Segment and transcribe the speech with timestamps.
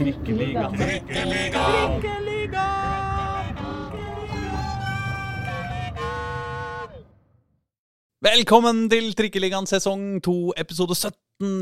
[0.00, 0.62] Trikkeliga.
[0.72, 1.64] Trikkeliga.
[8.24, 10.32] Velkommen til Trikkeligaen sesong 2,
[10.62, 11.12] episode 17.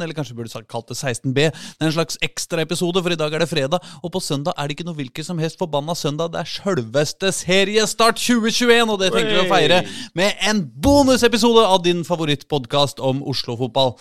[0.04, 1.48] Eller kanskje burde sagt kalt det 16B.
[1.48, 3.82] Det er en slags ekstraepisode, for i dag er det fredag.
[4.06, 6.30] Og på søndag er det ikke noe hvilken som helst forbanna søndag.
[6.30, 9.82] Det er sjølveste seriestart 2021, og det tenker vi å feire
[10.14, 13.96] med en bonusepisode av din favorittpodkast om Oslo-fotball.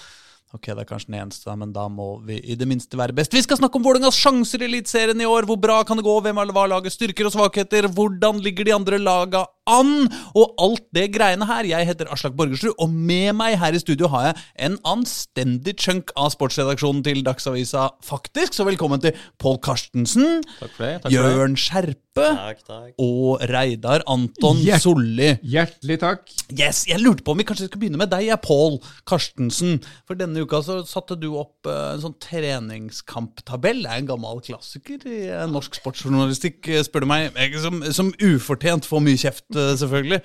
[0.55, 3.33] Ok, det er kanskje den eneste, men da må vi i det minste være best.
[3.35, 5.43] Vi skal snakke om Vålerengas sjanser i Eliteserien i år.
[5.49, 6.13] Hvor bra kan det gå?
[6.23, 7.89] Hvem er hva lagets styrker og svakheter?
[7.91, 10.07] Hvordan ligger de andre laga an?
[10.37, 11.67] Og alt det greiene her.
[11.67, 16.11] Jeg heter Aslak Borgersrud, og med meg her i studio har jeg en anstendig chunk
[16.17, 18.55] av sportsredaksjonen til Dagsavisa, faktisk.
[18.57, 20.93] Så velkommen til Pål Karstensen, Takk for det.
[21.03, 21.11] Takk.
[21.13, 22.93] Jørn Skjerpe Takk, takk.
[23.03, 25.33] og Reidar Anton Hjert- Solli.
[25.45, 26.23] Hjertelig takk.
[26.57, 29.77] Yes, Jeg lurte på om vi kanskje skal begynne med deg, jeg, Pål Karstensen.
[30.07, 33.83] For denne uka så satte du opp eh, en sånn treningskamptabell.
[33.83, 37.37] Det er en gammel klassiker i eh, norsk sportsjournalistikk, eh, spør du meg.
[37.61, 40.21] Som, som ufortjent får mye kjeft, eh, selvfølgelig.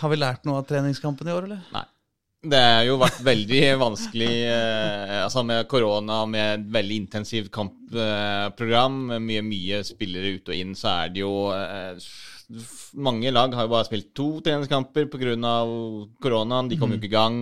[0.00, 1.62] Har vi lært noe av treningskampen i år, eller?
[1.74, 1.86] Nei.
[2.46, 8.98] Det har jo vært veldig vanskelig eh, altså med korona, med et veldig intensivt kampprogram,
[9.16, 12.08] Eh, mye, mye spillere ut og inn, så er det jo eh,
[13.02, 15.34] Mange lag har jo bare spilt to treningskamper pga.
[16.22, 16.68] koronaen.
[16.70, 17.40] De kom jo ikke i gang.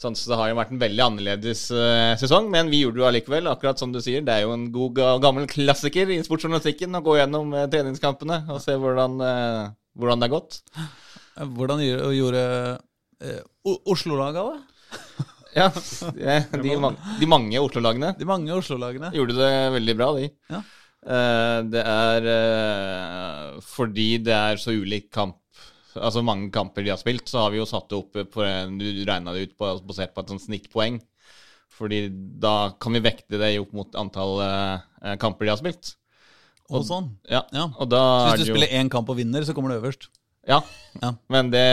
[0.00, 3.08] Sånn, så det har jo vært en veldig annerledes eh, sesong, men vi gjorde det
[3.08, 3.48] allikevel.
[3.48, 7.16] Akkurat som du sier, det er jo en god gammel klassiker i sportsjournalistikken å gå
[7.18, 9.64] gjennom eh, treningskampene og se hvordan, eh,
[9.98, 10.60] hvordan det har gått.
[11.56, 12.42] Hvordan gjorde,
[13.22, 14.60] eh, Oslo-laga det?
[15.50, 15.66] Ja,
[16.14, 16.76] de,
[17.18, 19.08] de mange Oslo-lagene De mange Oslo-lagene.
[19.16, 20.28] gjorde det veldig bra, de.
[20.52, 20.60] Ja.
[21.00, 25.38] Eh, det er eh, fordi det er så ulik kamp
[25.98, 28.44] Altså mange kamper de har spilt, så har vi jo satt det opp på
[28.78, 31.00] Du regna det ut på, basert på et sånt snittpoeng.
[31.74, 32.04] Fordi
[32.38, 34.38] da kan vi vekte det opp mot antall
[35.18, 35.96] kamper de har spilt.
[36.70, 37.10] Og sånn.
[37.28, 37.68] Ja, Ja.
[37.78, 40.08] og da Så hvis du jo spiller én kamp og vinner, så kommer du øverst.
[40.48, 40.60] Ja.
[41.02, 41.12] Ja.
[41.28, 41.64] Men det,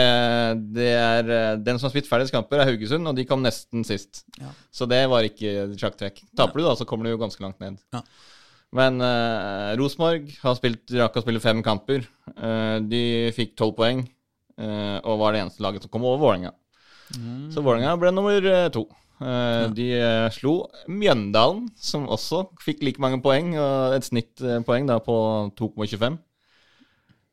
[0.76, 3.84] det er eh, Den som har spilt færrest kamper, er Haugesund, og de kom nesten
[3.86, 4.24] sist.
[4.38, 4.50] Ja.
[4.70, 6.20] Så det var ikke sjakktrekk.
[6.36, 7.80] Taper du, da, så kommer du jo ganske langt ned.
[7.94, 8.02] Ja.
[8.76, 12.04] Men uh, Rosenborg har spilt, rakk å spille fem kamper.
[12.36, 14.02] Uh, de fikk tolv poeng,
[14.60, 16.52] uh, og var det eneste laget som kom over Vålerenga.
[17.54, 18.82] Så Vålerenga ble nummer to.
[19.18, 20.54] Eh, De eh, slo
[20.90, 25.16] Mjøndalen, som også fikk like mange poeng, og et snittpoeng da på
[25.58, 26.18] 2,25.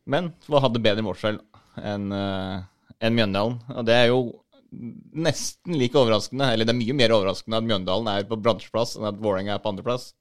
[0.09, 1.39] Men hva hadde bedre målskjell
[1.81, 3.61] enn eh, Mjøndalen?
[3.75, 4.19] Og det er jo
[5.15, 9.09] nesten like overraskende, eller det er mye mer overraskende at Mjøndalen er på bransjeplass enn
[9.09, 10.11] at Vålerenga er på andreplass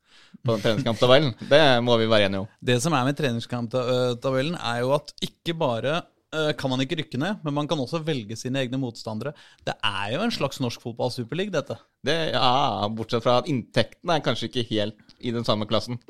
[0.44, 1.32] på den treningskamptabellen.
[1.52, 2.50] Det må vi være enige om.
[2.60, 6.10] Det som er med treningskamptabellen, er jo at ikke bare eh,
[6.58, 9.34] kan man ikke rykke ned, men man kan også velge sine egne motstandere.
[9.66, 11.76] Det er jo en slags norsk fotball superleague, dette.
[12.04, 16.00] Det, ja, Bortsett fra at inntektene er kanskje ikke helt i den samme klassen.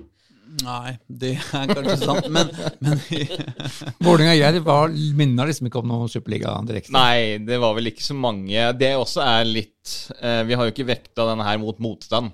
[0.62, 2.50] Nei, det er kanskje sant, men,
[2.84, 3.00] men
[4.04, 6.92] Vålerenga Jerv var- minner liksom ikke om noen superliga direkte.
[6.94, 8.68] Nei, det var vel ikke så mange.
[8.78, 12.30] Det også er litt eh, Vi har jo ikke vekta denne her mot motstand.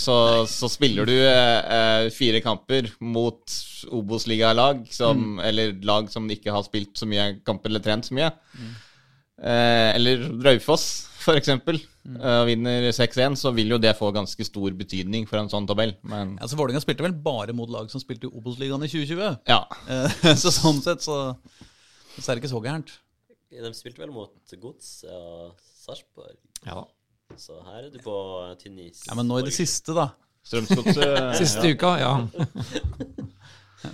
[0.00, 0.16] Så,
[0.50, 3.52] så spiller du eh, eh, fire kamper mot
[3.94, 5.38] Obos-ligalag, mm.
[5.46, 8.32] eller lag som ikke har spilt så mye kamper eller trent så mye.
[9.36, 11.78] Eh, eller Raufoss, eksempel.
[12.08, 15.66] eh, og vinner 6-1, så vil jo det få ganske stor betydning for en sånn
[15.68, 15.94] tabell.
[16.06, 19.40] Men altså, Vålerenga spilte vel bare mot lag som spilte i Obos-ligaen i 2020.
[19.50, 19.62] ja.
[19.86, 21.36] Eh, Så sånn sett så,
[22.16, 22.98] så er det ikke så gærent.
[23.56, 25.54] De spilte vel mot Gods og
[25.86, 26.34] Sarpsborg,
[26.66, 26.82] Ja.
[27.40, 28.16] Så her er du på
[28.60, 29.04] tynn is.
[29.08, 30.10] Ja, Men nå i det siste, da.
[30.46, 32.12] Strømsgodset Siste uka, ja.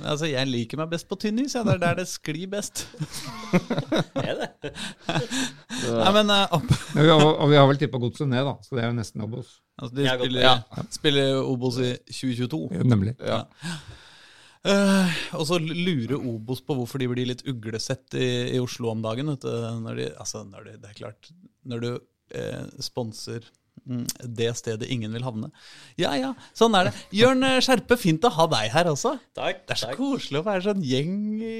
[0.01, 1.57] Altså, Jeg liker meg best på tynn is.
[1.57, 1.65] Ja.
[1.67, 2.87] Det er der det sklir best.
[4.17, 4.73] Er det?
[5.93, 8.55] Nei, men uh, opp, Ja, vi har, og vi har vel tippa godset ned, da,
[8.65, 9.57] så det er jo nesten Obos.
[9.77, 10.85] altså, De spiller, ja.
[10.95, 12.63] spiller Obos i 2022.
[12.79, 13.17] Ja, Nemlig.
[13.21, 13.43] Ja.
[14.63, 19.03] Uh, og så lurer Obos på hvorfor de blir litt uglesett i, i Oslo om
[19.05, 19.33] dagen.
[19.35, 19.53] Vet du,
[19.83, 21.33] når de, altså, når de, det er klart
[21.69, 21.91] Når du
[22.39, 23.45] eh, sponser
[23.85, 24.07] mm,
[24.39, 25.51] det stedet ingen vil havne.
[26.01, 26.95] Ja ja, sånn er det.
[27.19, 29.15] Jørn eh, Skjerpe, fint å ha deg her også.
[29.39, 29.63] Takk.
[29.69, 30.01] Det er så takk.
[30.01, 31.57] koselig å være sånn gjeng i,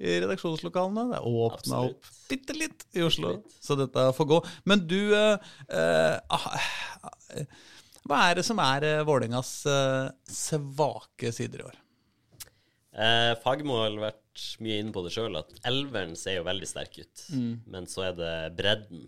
[0.00, 1.08] i redaksjonslokalene.
[1.12, 3.54] Det er åpna opp bitte litt i Oslo, litt.
[3.62, 4.40] så dette får gå.
[4.70, 6.50] Men du eh, eh, ah,
[7.36, 7.46] eh,
[8.04, 11.80] Hva er det som er eh, Vålerengas eh, svake sider i år?
[12.94, 17.00] Eh, Fagmo har vært mye inne på det sjøl, at elveren ser jo veldig sterk
[17.02, 17.26] ut.
[17.70, 19.06] Men så er det bredden.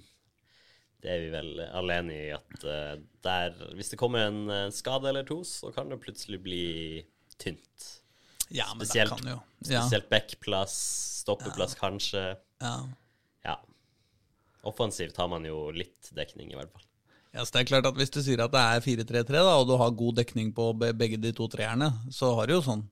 [1.06, 5.26] Det er vi vel alene i at uh, der Hvis det kommer en skade eller
[5.28, 6.66] to, så kan det plutselig bli
[7.38, 7.86] tynt.
[8.48, 10.74] Ja, men Spesielt, det kan jo ja, spesielt backplass,
[11.22, 12.28] stoppeplass kanskje.
[12.62, 12.76] ja.
[13.46, 13.60] Ja.
[14.66, 16.82] Offensivt har man jo litt dekning, i hvert fall.
[17.36, 19.76] Ja, så det er klart at Hvis du sier at det er 4-3-3, og du
[19.78, 22.86] har god dekning på begge de to treerne, så har du jo sånn.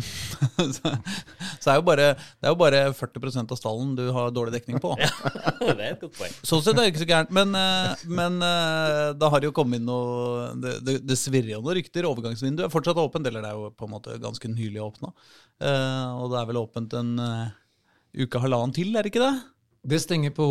[0.00, 0.92] Så
[1.62, 2.06] så er jo bare,
[2.40, 4.94] det er jo bare 40% av stallen du har dårlig dekning på.
[5.02, 5.10] ja,
[5.60, 6.32] det er et godt poeng.
[6.40, 7.32] Sånn sett er det ikke så gærent.
[7.36, 11.54] Men, eh, men eh, da har det jo kommet inn noe Det, det, det svirrer
[11.54, 12.08] jo noen rykter.
[12.08, 15.12] Overgangsvinduet er fortsatt åpent, eller det er jo på en måte ganske nylig åpna.
[15.12, 17.52] og det er vel åpent en eh,
[18.24, 19.34] uke, halvannen til, er det ikke det?
[19.92, 20.46] Det stenger på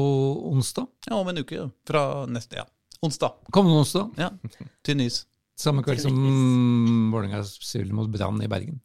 [0.51, 0.85] onsdag.
[1.07, 1.69] Ja, om en uke.
[1.87, 2.67] Fra neste, ja.
[3.01, 3.39] Onsdag.
[3.49, 4.11] Kommende onsdag.
[4.19, 4.29] Ja,
[4.85, 5.23] Til Nys.
[5.57, 6.15] Samme kveld som
[7.13, 8.79] Vålerenga spiller mot Brann i Bergen.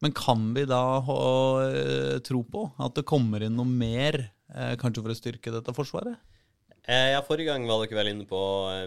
[0.00, 0.82] Men kan vi da
[1.66, 4.16] eh, tro på at det kommer inn noe mer,
[4.54, 6.16] eh, kanskje for å styrke dette forsvaret?
[6.88, 8.38] Eh, ja, forrige gang var dere vel inne på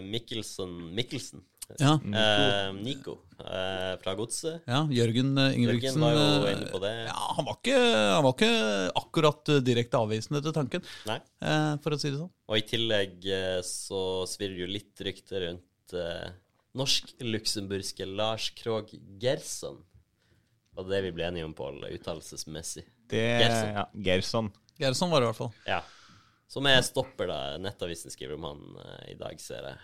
[0.02, 1.44] Mikkelsen Mikkelsen.
[1.80, 4.66] Ja, Eh, Nico eh, fra Godset.
[4.68, 6.90] ja Jørgen Ingebrigtsen Jørgen var jo inne på det.
[7.06, 8.50] Ja, han var ikke, han var ikke
[9.00, 11.16] akkurat direkte avvisende til tanken, Nei.
[11.40, 12.28] eh, for å si det sånn.
[12.50, 13.24] Og i tillegg
[13.64, 15.96] så svirrer jo litt rykter rundt
[16.76, 19.80] norsk-luxemburgske Lars Krogh Gerson.
[20.74, 22.84] Var det det vi ble enige om, Pål, uttalelsesmessig?
[23.10, 23.74] Det Gerson.
[23.76, 24.52] ja, Gerson.
[24.80, 25.52] Gerson var det i hvert fall.
[25.68, 25.80] Ja.
[26.50, 27.38] Som er stopper, da.
[27.62, 29.78] Nettavisen skriver om han uh, i dag, ser jeg.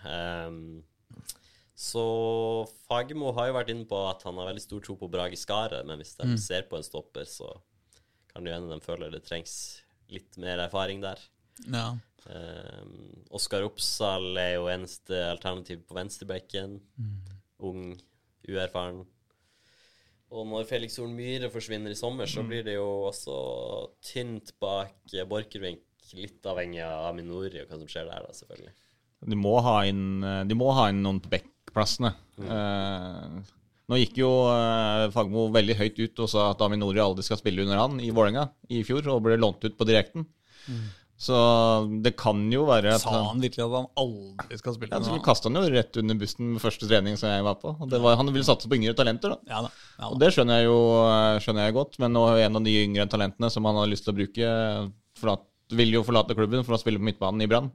[0.47, 0.83] Um,
[1.81, 2.03] så
[2.85, 5.87] Fagermo har jo vært inne på at han har veldig stor tro på Brage Skaret,
[5.87, 7.49] men hvis de ser på en stopper, så
[8.31, 9.55] kan det hende de føler det trengs
[10.11, 11.19] litt mer erfaring der.
[11.65, 11.87] Ja.
[12.27, 16.77] Um, Oskar Oppsal er jo eneste alternativ på venstrebekken.
[17.65, 17.95] Ung,
[18.47, 19.03] uerfaren.
[20.31, 23.37] Og når Felix Horn Myhre forsvinner i sommer, så blir det jo også
[24.05, 25.83] tynt bak eh, Borchgrevink.
[26.15, 28.71] Litt avhengig av Aminori og hva som skjer der, da, selvfølgelig.
[29.31, 32.13] De må ha inn, eh, de må ha inn noen på backplassene.
[32.41, 33.35] Eh,
[33.91, 37.65] nå gikk jo eh, Fagmo veldig høyt ut og sa at Aminori aldri skal spille
[37.65, 40.25] under han i Vålerenga i fjor, og ble lånt ut på direkten.
[41.21, 41.37] Så
[42.01, 45.51] det kan jo være Sa han virkelig at han aldri skal spille ja, så kasta
[45.51, 47.75] han jo rett under bussen med første trening som jeg var på.
[47.77, 49.51] Var, han ville satse på yngre talenter, da.
[49.51, 49.69] Ja da.
[49.99, 50.79] Ja, Og det skjønner jeg jo
[51.45, 54.07] skjønner jeg godt, men nå er en av de yngre talentene som han har lyst
[54.07, 54.55] til å bruke,
[55.21, 55.45] forlat,
[55.77, 57.69] vil jo forlate klubben for å spille på midtbanen i Brann.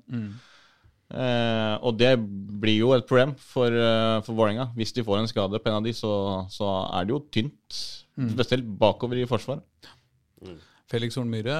[1.06, 4.72] Eh, og det blir jo et problem for, uh, for Vålerenga.
[4.74, 6.12] Hvis de får en skade på en av de, så,
[6.50, 7.78] så er det jo tynt.
[8.34, 9.62] Spesielt bakover i forsvar.
[10.90, 11.56] Felix Horn Myhre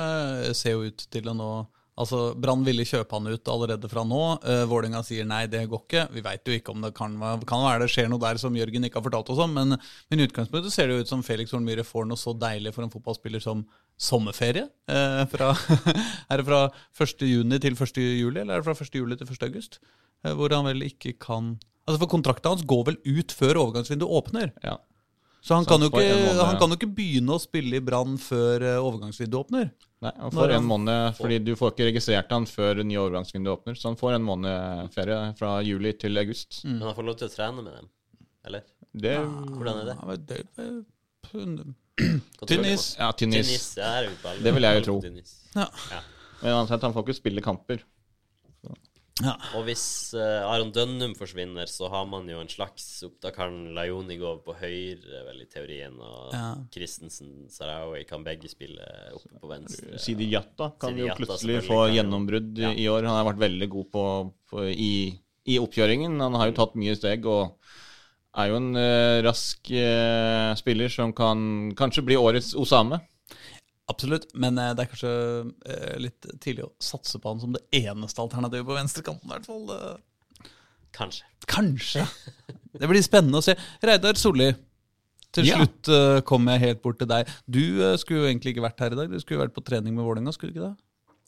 [0.55, 1.51] ser jo ut til å nå
[1.97, 4.23] Altså, Brann ville kjøpe han ut allerede fra nå.
[4.45, 6.03] Uh, Vålerenga sier nei, det går ikke.
[6.13, 7.15] Vi veit jo ikke om det kan,
[7.49, 9.79] kan være det skjer noe der som Jørgen ikke har fortalt oss om, men,
[10.13, 12.85] i utgangspunktet ser det jo ut som Felix Horn Myhre får noe så deilig for
[12.85, 13.65] en fotballspiller som
[13.97, 14.67] sommerferie.
[14.93, 15.55] Uh, fra,
[16.31, 16.67] er det fra
[17.01, 17.25] 1.
[17.31, 18.03] juni til 1.
[18.21, 19.01] juli, eller er det fra 1.
[19.01, 19.49] juli til 1.
[19.49, 19.81] august?
[20.25, 21.57] Eh, hvor han vel ikke kan
[21.87, 24.49] Altså, For kontrakten hans går vel ut før overgangsvinduet åpner.
[24.65, 24.73] Ja.
[25.47, 28.17] Så han, kan jo ikke, måned- han kan jo ikke begynne å spille i Brann
[28.19, 29.69] før eh, overgangsvinduet åpner.
[30.03, 33.77] Nei, han får en måned, fordi du får ikke registrert han før nye overgangsvindu åpner.
[33.79, 36.65] Så han får en måned ferie fra juli til august.
[36.65, 37.89] Men han får lov til å trene med dem,
[38.45, 38.63] eller?
[38.97, 39.97] Det Hvordan er det?
[40.03, 41.75] Ja, det, det?
[42.99, 43.77] Ja, tynnis.
[43.77, 45.01] ja, på alle- Det vil jeg jo tro.
[45.55, 45.69] Ja.
[45.91, 46.01] Ja.
[46.43, 47.81] Men uansett, han får ikke spille kamper.
[49.25, 49.33] Ja.
[49.57, 52.85] Og hvis uh, Aron Dønnum forsvinner, så har man jo en slags
[53.25, 56.51] Da kan Lajoni gå på høyre, vel, i teorien, og Ja.
[56.75, 58.85] Christensen Sarawi kan begge spille
[59.17, 59.97] oppe på venstre.
[60.03, 62.75] Sidi Jatta kan Sidi jo Jatta plutselig få gjennombrudd Ja.
[62.77, 63.09] i år.
[63.09, 64.05] Han har vært veldig god på,
[64.53, 64.93] på i,
[65.49, 66.21] i oppkjøringen.
[66.21, 67.57] Han har jo tatt mye steg og
[68.37, 73.01] er jo en uh, rask uh, spiller som kan kanskje bli årets Osame.
[73.89, 75.11] Absolutt, men eh, det er kanskje
[75.71, 79.29] eh, litt tidlig å satse på han som det eneste alternativet på venstrekanten.
[79.31, 79.67] i hvert fall.
[79.71, 80.49] eh.
[80.97, 81.27] Kanskje.
[81.47, 82.07] Kanskje.
[82.81, 83.55] Det blir spennende å se.
[83.85, 84.49] Reidar Solli,
[85.37, 85.59] til Ja.
[85.61, 87.29] slutt kom jeg helt bort til deg.
[87.45, 87.61] Du
[88.01, 89.11] skulle jo egentlig ikke vært her i dag.
[89.13, 90.77] Du skulle vært på trening med Vålerenga, skulle du ikke det?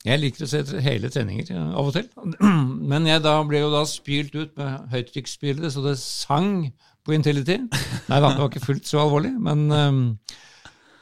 [0.07, 2.07] Jeg liker å se hele treninger ja, av og til.
[2.91, 6.71] Men jeg da ble jo da spylt ut med høytrykksspylere, så det sang
[7.05, 7.59] på Intility.
[8.09, 10.01] Nei da, det var ikke fullt så alvorlig, men um,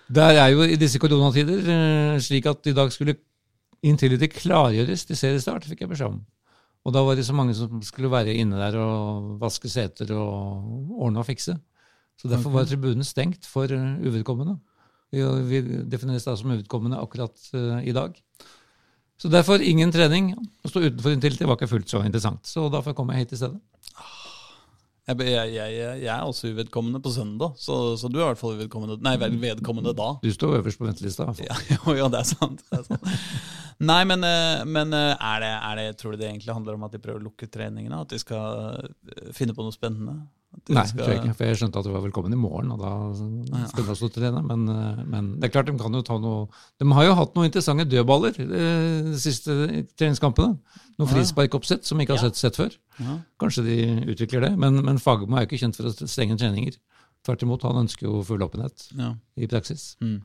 [0.08, 3.16] der er jo i disse koronatider eh, slik at i dag skulle
[3.86, 6.20] Intility klargjøres til seriestart, fikk jeg beskjed om.
[6.86, 10.96] Og da var det så mange som skulle være inne der og vaske seter og
[11.02, 11.56] ordne og fikse.
[12.16, 14.56] Så derfor var tribunen stengt for eh, uvedkommende.
[15.12, 18.14] Vi, defineres da som uvedkommende akkurat eh, i dag.
[19.18, 20.32] Så derfor ingen trening.
[20.36, 22.46] Å stå utenfor Intility var ikke fullt så interessant.
[22.46, 23.60] Så derfor kom jeg hit i stedet.
[25.06, 28.40] Jeg, jeg, jeg, jeg er også uvedkommende på søndag, så, så du er i hvert
[28.40, 30.08] fall uvedkommende Nei, vel vedkommende da.
[30.18, 31.28] Du står øverst på ventelista.
[31.46, 32.64] Ja, jo, ja, det er sant.
[32.66, 33.12] Det er sant.
[33.86, 36.88] Nei, men, eh, men eh, er, det, er det, tror du det egentlig handler om
[36.88, 38.00] at de prøver å lukke treningene?
[38.02, 40.16] At de skal eh, finne på noe spennende?
[40.68, 42.92] Nei, skal jeg for jeg skjønte at du var velkommen i morgen, og da
[43.70, 44.40] skal du også trene.
[44.46, 46.48] Men, eh, men det er klart, de kan jo ta noe
[46.80, 49.52] De har jo hatt noen interessante dødballer eh, de siste
[49.96, 50.56] treningskampene.
[50.98, 52.72] Noen frisparkoppsett som vi ikke har sett, sett før.
[53.38, 53.76] Kanskje de
[54.14, 54.52] utvikler det.
[54.58, 56.78] Men, men Fagermo er jo ikke kjent for å stenge treninger.
[57.26, 59.12] Tvert imot, han ønsker jo full åpenhet Ja.
[59.36, 59.94] i praksis.
[60.00, 60.22] Mm.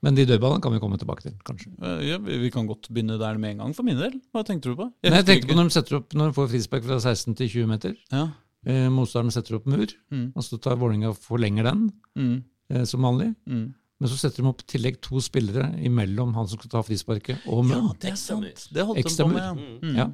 [0.00, 1.72] Men de dødballene kan vi komme tilbake til, kanskje.
[1.82, 4.14] Eh, Ja, vi kan godt begynne der med en gang, for min del.
[4.32, 4.86] Hva tenkte du på?
[5.04, 7.48] Jeg husker tenkte på når de setter opp, når de får frispark fra 16 til
[7.48, 7.96] 20 meter.
[8.12, 8.28] Ja.
[8.66, 10.32] Eh, motstanderen setter opp mur, Mm.
[10.36, 12.42] og så tar Vålerenga og forlenger den, Mm.
[12.70, 13.34] eh, som vanlig.
[13.48, 13.74] Mm.
[14.00, 17.64] Men så setter de opp tillegg to spillere imellom han som skal ta frisparket, og
[17.68, 17.98] ja, muren.
[18.00, 18.68] det er sant.
[18.72, 19.34] Det holdt de Ekstra på mur.
[19.34, 19.42] med.
[19.42, 19.54] Ja.
[19.54, 19.80] Mm.
[19.82, 19.96] Mm.
[19.96, 20.04] Ja.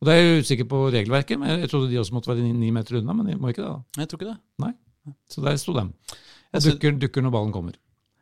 [0.00, 2.70] Og da er jeg usikker på regelverket, men jeg trodde de også måtte være ni,
[2.70, 3.70] meter unna, men de må ikke det.
[3.70, 3.82] da.
[4.00, 4.38] Jeg tror ikke det.
[4.58, 4.72] Nei.
[5.28, 5.80] Så der sto de.
[6.54, 7.74] Og dukker, dukker når ballen kommer.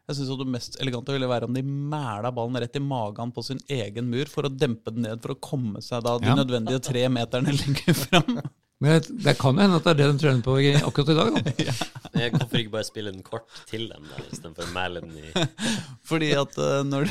[0.09, 3.45] Jeg synes Det mest elegante ville være om de mæla ballen rett i magen på
[3.45, 6.35] sin egen mur for å dempe den ned for å komme seg da de Ja.
[6.35, 8.41] nødvendige tre meterne lenger fram.
[8.81, 10.55] Men det, det kan jo hende at det er det de trener på
[10.87, 11.33] akkurat i dag.
[11.35, 11.73] da.
[12.19, 15.29] Eh, Hvorfor ikke bare spille den kort til dem, istedenfor å mæle den i
[16.09, 17.11] Fordi at uh, når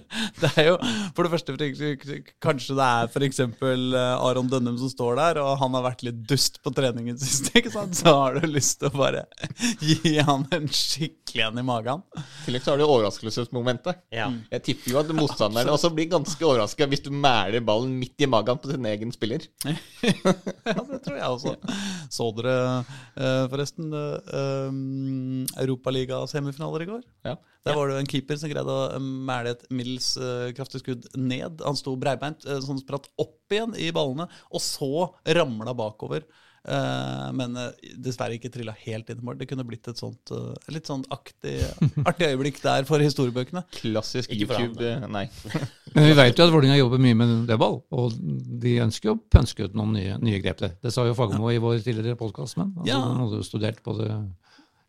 [0.42, 0.76] det er jo
[1.16, 1.56] For det første,
[2.42, 3.40] kanskje det er f.eks.
[3.42, 7.72] Aron Dønnum som står der, og han har vært litt dust på treningen sist, ikke
[7.72, 7.96] sant?
[7.98, 9.24] så har du lyst til å bare
[9.88, 12.02] gi han en skikkelig en i magen.
[12.18, 14.02] I tillegg så har du overraskelsesmomentet.
[14.14, 14.28] Ja.
[14.52, 18.30] Jeg tipper jo at motstanderne også blir ganske overraska hvis du mæler ballen midt i
[18.30, 19.46] magen på sin egen spiller.
[19.64, 19.76] Ja,
[20.88, 21.56] det tror jeg også.
[22.12, 24.68] Så dere eh, forresten uh,
[25.62, 27.02] Europaliga-semifinaler i går?
[27.28, 27.36] Ja.
[27.62, 30.80] Der var det jo en keeper som greide å eh, mæle et middels eh, kraftig
[30.84, 31.60] skudd ned.
[31.66, 36.24] Han sto breibeint, uh, sånn spratt opp igjen i ballene, og så ramla bakover.
[36.62, 39.38] Eh, men eh, dessverre ikke trilla helt inn i mål.
[39.40, 41.56] Det kunne blitt et sånt eh, litt sånn aktig,
[42.08, 43.64] artig øyeblikk der for historiebøkene.
[43.80, 45.24] Klassisk han, YouTube eh, Nei.
[45.96, 48.14] Men vi vet jo at Vålerenga jobber mye med dødball, og
[48.62, 50.76] de ønsker jo å pønske ut noen nye, nye grep der.
[50.82, 53.00] Det sa jo Fagermo i vår tidligere podkast, men altså, Ja.
[53.10, 54.12] han hadde jo studert både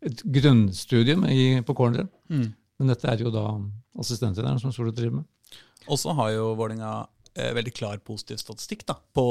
[0.04, 2.12] et grunnstudium i, på corneren.
[2.30, 2.52] Mm.
[2.84, 3.46] Men dette er jo da
[4.04, 5.58] assistenttreneren som står driver med.
[5.88, 6.92] Og så har jo Vålerenga
[7.36, 9.26] eh, veldig klar positiv statistikk da, på,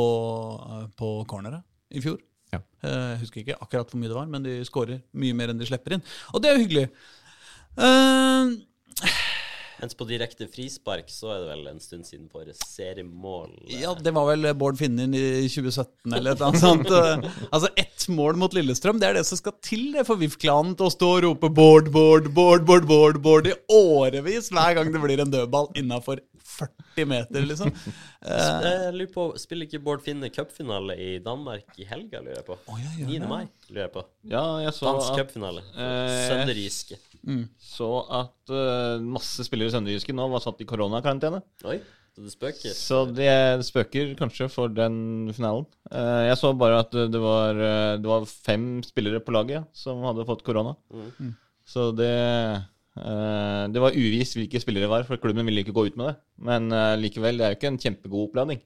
[0.73, 2.19] eh, på corneret i fjor.
[2.53, 2.61] Ja.
[2.85, 5.61] Eh, Jeg husker ikke akkurat hvor mye det var, men de skårer mye mer enn
[5.61, 6.05] de slipper inn.
[6.33, 6.87] Og det er jo hyggelig.
[7.77, 8.57] Eh,
[9.83, 13.51] Mens på direkte frispark så er det vel en stund siden for seriemål.
[13.67, 16.93] eh, ja, det var vel Bård Finnen i 2017 eller et eller annet sånt.
[16.95, 20.77] Eh, Altså ett mål mot Lillestrøm, det er det som skal til det for VIF-klanen
[20.79, 24.93] til å stå og rope Bård, Bård, Bård, Bård, Bård, Bård i årevis hver gang
[24.95, 26.23] det blir en dødball innafor
[26.53, 27.71] 40 meter, liksom.
[28.23, 32.47] Eh, Jeg lurer på, Spiller ikke Bård Finne cupfinale i Danmark i helga, lurer jeg
[32.47, 32.59] på?
[32.69, 33.31] Å, ja, gjør 9.
[33.31, 34.05] mai, lurer jeg på.
[34.29, 35.65] Ja, jeg så Dansk cupfinale.
[35.73, 36.99] Eh, Sønderjyske.
[37.63, 41.41] så at uh, masse spillere i Sønderjyske nå var satt i koronakarantene.
[41.69, 41.79] Oi,
[42.13, 42.75] så det spøker.
[42.77, 45.65] Så det spøker kanskje for den finalen.
[45.89, 50.05] Uh, jeg så bare at det var, eh, det var fem spillere på laget som
[50.05, 50.77] hadde fått korona.
[50.93, 51.33] Mm.
[51.65, 52.13] Så det
[52.99, 56.13] uh, Det var uvisst hvilke spillere det var, for klubben ville ikke gå ut med
[56.13, 56.19] det.
[56.45, 56.69] Men
[57.01, 58.61] likevel, det er jo ikke en kjempegod oppladning.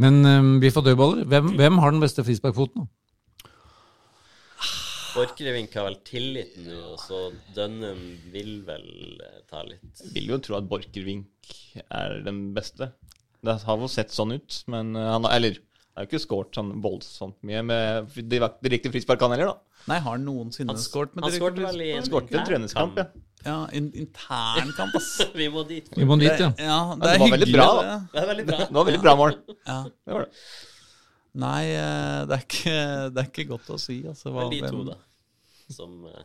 [0.00, 1.24] Men um, vi får dødballer.
[1.28, 2.88] Hvem, hvem har den beste frisparkfoten?
[5.10, 5.18] Da?
[5.20, 7.20] Borchgrevink har vel tillit nå, og så
[7.56, 8.00] Dønnum
[8.32, 8.86] vil vel
[9.26, 9.82] eh, ta litt.
[10.04, 11.26] Jeg vil jo tro at Borchgrevink
[11.88, 12.92] er den beste.
[13.44, 15.58] Det har jo sett sånn ut, men eh, han har Eller
[15.96, 19.58] har jo ikke skåret sånn voldsomt mye med direkt- direkte frispark, han heller, da.
[19.90, 22.46] Nei, har han noensinne Han, skåret med han direkte skårte vel i en Skåret en
[22.46, 23.06] treningskamp, ja.
[23.40, 25.14] Ja, in internkamp, ass.
[25.40, 25.86] Vi må dit.
[25.96, 26.50] Vi må dit, ja.
[26.60, 27.94] Ja, det det er var veldig bra, det.
[28.12, 28.58] Det er veldig bra.
[28.60, 29.36] Det var veldig bra mål.
[29.64, 29.78] Ja.
[29.88, 30.42] Det var det.
[31.38, 32.76] Nei, eh, det er, ikke,
[33.14, 34.00] det er ikke godt å si.
[34.10, 34.96] Altså, hva, Men de to, da.
[35.70, 36.24] Som eh,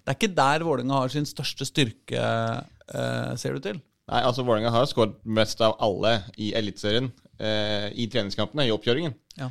[0.00, 3.82] Det er ikke der Vålerenga har sin største styrke, eh, ser du til.
[4.10, 9.16] Nei, altså Vålerenga har skåret mest av alle i Eliteserien eh, i treningskampene, i oppkjøringen.
[9.40, 9.50] Ja.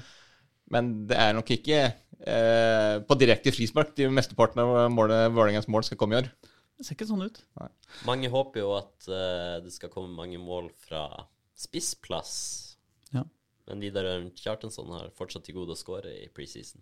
[0.73, 5.85] Men det er nok ikke eh, på direkte frispark de mesteparten av målet, Vålerengas mål
[5.85, 6.31] skal komme i år.
[6.73, 7.37] Det ser ikke sånn ut.
[8.09, 9.05] Mange håper jo at
[9.61, 11.05] det skal komme mange mål fra
[11.53, 12.72] spissplass.
[13.69, 16.81] Men Vidar Kjartansson har fortsatt til gode å skåre i preseason.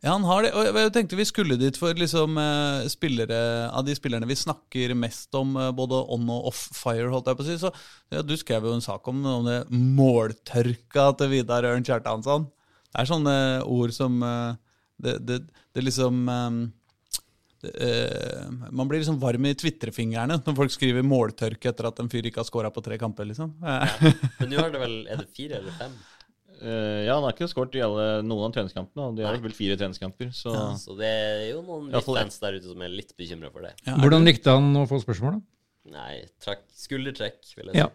[0.00, 0.54] Ja, han har det.
[0.56, 4.94] Og jeg tenkte vi skulle dit for liksom eh, spillere Av de spillerne vi snakker
[4.96, 7.58] mest om, eh, både on og off fire, holdt jeg på å si.
[7.60, 7.72] Så
[8.14, 12.48] ja, du skrev jo en sak om, om det måltørka til Vidar Ørn Kjartansson.
[12.88, 13.36] Det er sånne
[13.68, 14.56] ord som eh,
[15.04, 15.42] det, det,
[15.76, 16.24] det liksom
[17.64, 22.10] eh, eh, Man blir liksom varm i tvitrefingrene når folk skriver 'måltørke' etter at en
[22.12, 23.54] fyr ikke har scora på tre kamper, liksom.
[23.62, 23.88] ja.
[24.40, 25.98] Men nå er det vel Er det fire eller fem?
[26.58, 29.52] Uh, ja, han har ikke skåret i alle, noen av treningskampene, og de har vel
[29.54, 33.52] fire treningskamper, så Så det er jo noen fans der ute som er litt bekymra
[33.54, 33.76] for det.
[33.86, 35.94] ja, Hvordan likte han å få spørsmål, da?
[35.94, 37.78] Nei, trakk, skuldertrekk, vil jeg si.
[37.78, 37.86] Ja.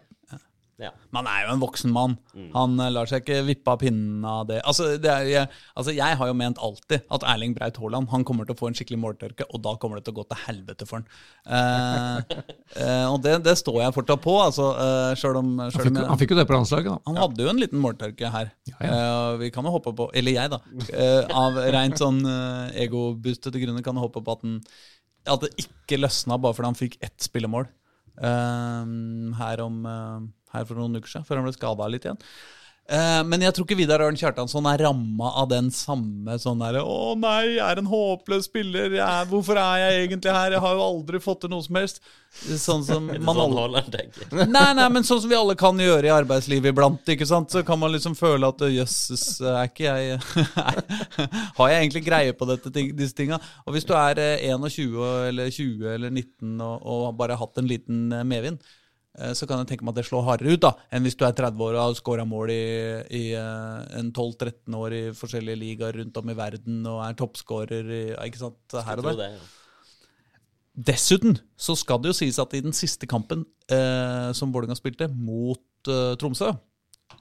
[0.82, 0.90] Ja.
[1.14, 2.16] Man er jo en voksen mann.
[2.54, 4.58] Han eh, lar seg ikke vippe av pinnen av det.
[4.66, 8.26] Altså, det er, jeg, altså, jeg har jo ment alltid at Erling Braut Haaland han
[8.26, 10.40] kommer til å få en skikkelig måltørke, og da kommer det til å gå til
[10.48, 11.06] helvete for han.
[11.46, 12.40] Eh,
[12.82, 15.90] eh, og det, det står jeg fortsatt på, altså, eh, selv om, Han selv om
[15.92, 16.98] fikk, jeg, han fikk jo det på landslaget, da.
[17.10, 18.50] han hadde jo en liten måltørke her.
[18.72, 18.90] Ja, ja.
[18.98, 23.62] Eh, vi kan jo håpe på, eller jeg, da, eh, av rent sånn eh, egoboostede
[23.62, 24.58] grunner kan jeg håpe på at, den,
[25.30, 27.68] at det ikke løsna bare fordi han fikk ett spillemål
[28.18, 28.94] eh,
[29.38, 30.24] her, om, eh,
[30.54, 32.20] her for noen uker siden, før han ble skada litt igjen.
[32.84, 36.82] Eh, men jeg tror ikke Vidar Ørn Kjartansson er ramma av den samme sånn derre
[36.84, 38.92] 'Å nei, jeg er en håpløs spiller.
[38.92, 40.52] Er, hvorfor er jeg egentlig her?
[40.52, 42.04] Jeg har jo aldri fått til noe som helst.'
[42.60, 43.80] Sånn som man sånn alle
[44.52, 47.08] Nei, nei, men sånn som vi alle kan gjøre i arbeidslivet iblant.
[47.08, 47.48] ikke sant?
[47.48, 50.20] Så kan man liksom føle at jøsses, er ikke jeg
[51.56, 53.40] Har jeg egentlig greie på dette, disse tinga?
[53.64, 57.62] Og hvis du er eh, 21 eller 20 eller 19 og, og bare har hatt
[57.62, 58.83] en liten eh, medvind, eh,
[59.36, 61.34] så kan jeg tenke meg at det slår hardere ut da, enn hvis du er
[61.38, 62.62] 30 år og har scora mål i,
[63.14, 67.92] i eh, en 12-13 år i forskjellige ligaer rundt om i verden og er toppskårer
[68.24, 69.36] ikke sant, her og der.
[70.74, 75.06] Dessuten så skal det jo sies at i den siste kampen eh, som Vålerenga spilte,
[75.06, 76.50] mot eh, Tromsø,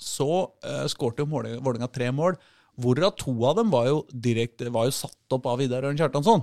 [0.01, 0.29] så
[0.65, 2.39] eh, skårte jo Vålerenga tre mål,
[2.81, 6.41] hvorav to av dem var jo, direkte, var jo satt opp av Vidar Ørn Kjartansson.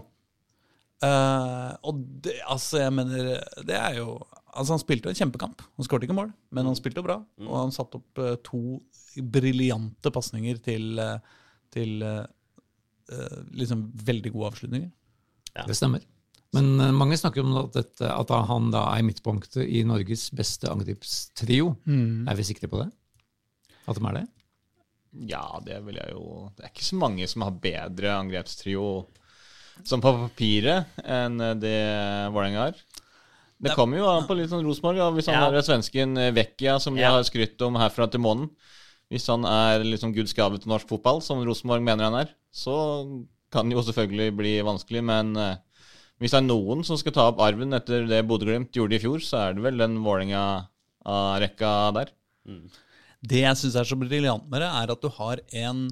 [1.03, 3.31] Eh, og det, altså, jeg mener
[3.65, 4.19] Det er jo
[4.51, 5.63] Altså, han spilte en kjempekamp.
[5.79, 7.19] Han skårte ikke mål, men han spilte jo bra.
[7.47, 8.81] Og han satte opp eh, to
[9.33, 14.91] briljante pasninger til, eh, til eh, liksom veldig gode avslutninger.
[15.67, 16.03] Det stemmer.
[16.55, 21.77] Men mange snakker om at, dette, at han da er midtpunktet i Norges beste angrepstrio.
[22.27, 22.89] Er vi sikre på det?
[23.87, 24.27] At de er det?
[25.31, 28.85] Ja, det vil jeg jo Det er ikke så mange som har bedre angrepstrio
[29.87, 31.79] som på papiret enn det
[32.35, 32.81] Vålerenga har.
[33.61, 34.97] Det kommer jo an på litt sånn Rosenborg.
[35.19, 35.59] Hvis han Ja.
[35.59, 37.11] er svensken eh, Vecchia, som vi Ja.
[37.13, 38.51] har skrytt om herfra til månen
[39.11, 43.27] Hvis han er liksom Guds gave til norsk fotball, som Rosenborg mener han er, så
[43.51, 45.57] kan det jo selvfølgelig bli vanskelig, men eh,
[46.21, 49.19] hvis det er noen som skal ta opp arven etter det Bodø-Glimt gjorde i fjor,
[49.19, 52.13] så er det vel den Vålerenga-rekka der.
[53.21, 55.83] Det jeg syns er så briljant med det, er at du har en,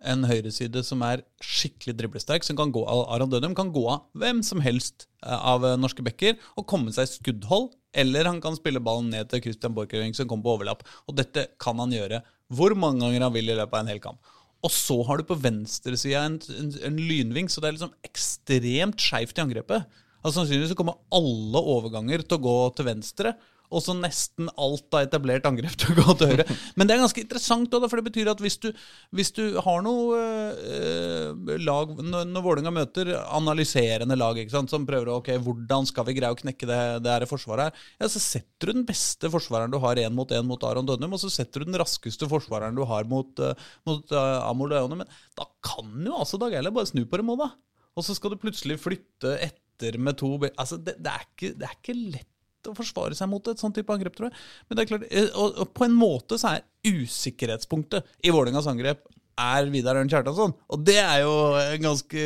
[0.00, 4.06] en høyreside som er skikkelig driblesterk, som kan gå av Aron Dødum kan gå av
[4.16, 7.70] hvem som helst eh, av eh, norske backer og komme seg skuddhold,
[8.00, 10.84] eller han kan spille ballen ned til Christian Borchgrevink som kommer på overlapp.
[11.10, 12.22] Og dette kan han gjøre
[12.54, 14.36] hvor mange ganger han vil i løpet av en hel kamp.
[14.64, 19.00] Og så har du på venstresida en, en, en lynving, så det er liksom ekstremt
[19.00, 20.00] skeivt i angrepet.
[20.20, 23.34] Altså Sannsynligvis kommer alle overganger til å gå til venstre,
[23.70, 26.46] og så nesten alt av etablert angrep til å gå til høyre.
[26.78, 28.68] Men det er ganske interessant, da, for det betyr at hvis du,
[29.16, 35.10] hvis du har noe eh, lag Når, når Vålerenga møter analyserende lag sant, som prøver
[35.10, 38.22] å ok, hvordan skal vi greie å knekke det, det her forsvaret her, ja, så
[38.22, 41.30] setter du den beste forsvareren du har én mot én mot Aron Dønnum, og så
[41.32, 45.02] setter du den raskeste forsvareren du har mot, uh, mot uh, Amor Leone.
[45.02, 47.52] Men da kan jo altså Dag Eiler bare snu på dem òg, da.
[47.98, 51.66] Og så skal du plutselig flytte etter med to Altså, det, det, er ikke, det
[51.66, 52.28] er ikke lett
[52.68, 54.36] å forsvare seg mot et sånt type angrep, tror jeg.
[54.68, 58.68] Men det er klart, eh, og, og på en måte så er usikkerhetspunktet i Vålerengas
[58.70, 59.06] angrep
[59.40, 60.52] er Vidar Ørn Kjartansson.
[60.68, 62.24] Og det er jo en ganske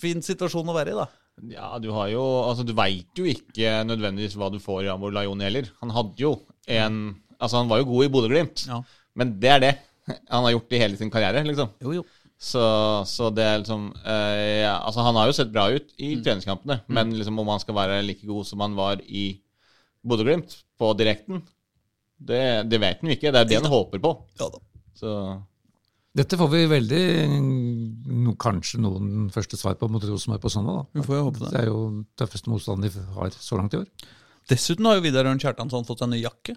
[0.00, 1.06] fin situasjon å være i, da.
[1.52, 5.12] Ja, du har jo Altså, du veit jo ikke nødvendigvis hva du får i Amor
[5.12, 5.66] Lajoni heller.
[5.82, 6.30] Han hadde jo
[6.72, 7.00] en
[7.36, 8.78] Altså, han var jo god i Bodø-Glimt, Ja.
[9.20, 9.74] men det er det.
[10.32, 11.68] Han har gjort i hele sin karriere, liksom.
[11.84, 12.04] Jo, jo.
[12.40, 12.62] Så,
[13.08, 16.78] så det er liksom eh, ja, Altså, han har jo sett bra ut i treningskampene,
[16.88, 19.26] men liksom om han skal være like god som han var i
[20.06, 21.42] Bodø-Glimt på direkten,
[22.16, 22.40] det,
[22.70, 23.32] det vet han jo ikke.
[23.32, 24.12] Det er det han håper på.
[24.40, 24.62] Ja da.
[24.96, 25.14] Så
[26.16, 30.78] Dette får vi veldig no, kanskje noen første svar på mot Rosenborg på søndag.
[30.78, 31.00] da.
[31.00, 31.50] Vi får jo håpe det.
[31.52, 31.80] Det er jo
[32.16, 33.90] tøffeste motstand de har så langt i år.
[34.48, 36.56] Dessuten har jo Vidar Ørn Kjartansson fått seg ny jakke.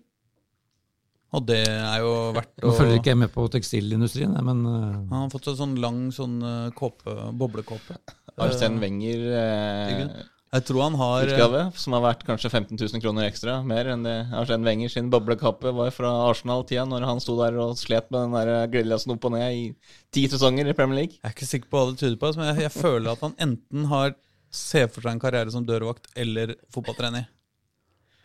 [1.36, 4.96] Og det er jo verdt å Nå følger ikke jeg med på tekstilindustrien, men uh,
[5.12, 8.00] Han har fått seg sånn lang sånn eh, kåpe, boblekåpe.
[8.40, 10.24] Arsen Wenger eh?
[10.50, 14.06] Jeg tror han har utgave, som har vært kanskje 15 000 kroner ekstra, mer enn
[14.08, 18.34] det Arsen Wenger sin boblekappe var fra Arsenal-tida, når han sto der og slet med
[18.34, 19.68] den griljasen opp og ned i
[20.16, 21.20] ti sesonger i Premier League.
[21.20, 23.38] Jeg er ikke sikker på hva det tyder på, men jeg, jeg føler at han
[23.46, 24.18] enten har
[24.50, 27.30] ser for seg en karriere som dørvakt eller fotballtrener.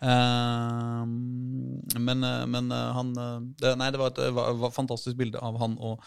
[0.04, 1.12] Ehm,
[2.00, 5.40] men eh, men eh, han eh, det, Nei, det var et var, var fantastisk bilde
[5.40, 6.02] av han og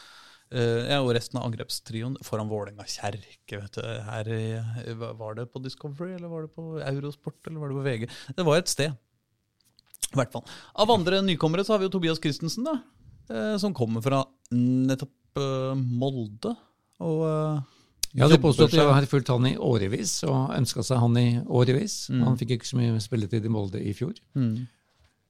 [0.51, 2.86] eh, ja, og resten av angrepstrioen foran Vålerenga
[3.47, 4.29] du, her
[5.19, 8.07] Var det på Discovery, eller var det på Eurosport, eller var det på VG?
[8.38, 8.95] Det var et sted.
[10.07, 10.45] I hvert fall.
[10.75, 12.77] Av andre nykommere så har vi jo Tobias Christensen, da.
[13.29, 16.55] eh, som kommer fra nettopp eh, Molde.
[17.03, 17.25] Og
[18.15, 21.27] jeg hadde påstått at jeg har fulgt han i årevis, og ønska seg han i
[21.43, 22.07] årevis.
[22.10, 22.23] Mm.
[22.25, 24.15] Han fikk ikke så mye spilletid i Molde i fjor.
[24.38, 24.65] Mm.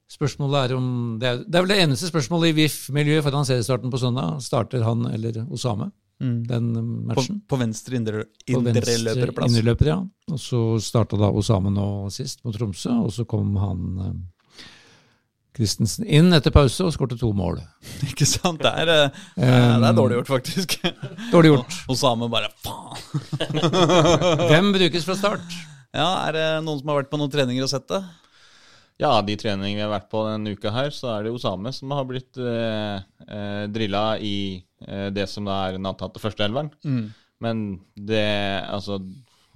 [0.08, 3.92] Spørsmålet er om Det er, det er vel det eneste spørsmålet i VIF-miljøet foran seriestarten
[3.92, 4.38] på søndag.
[4.46, 6.72] Starter han eller Osame den
[7.06, 7.42] matchen?
[7.48, 9.52] på indre, På venstre indreløperplass.
[9.52, 9.98] indreløper, ja.
[10.32, 14.64] Og så starta da Osame nå sist mot Tromsø, og så kom han eh,
[15.58, 17.62] Christensen inn etter pause og skårte to mål.
[18.10, 18.62] Ikke sant?
[18.64, 20.78] Det er, eh, det er dårlig gjort, faktisk.
[21.34, 21.82] Dårlig gjort.
[21.88, 22.98] Og Same bare faen.
[24.50, 25.60] Hvem brukes fra start?
[25.94, 28.02] Ja, Er det noen som har vært på noen treninger og sett det?
[28.98, 31.94] Ja, de treningene vi har vært på denne uka her, så er det Osame som
[31.94, 34.38] har blitt eh, eh, drilla i
[34.88, 36.72] eh, det som da er den antatte førsteelveren.
[37.46, 38.26] Men det
[38.66, 38.98] Altså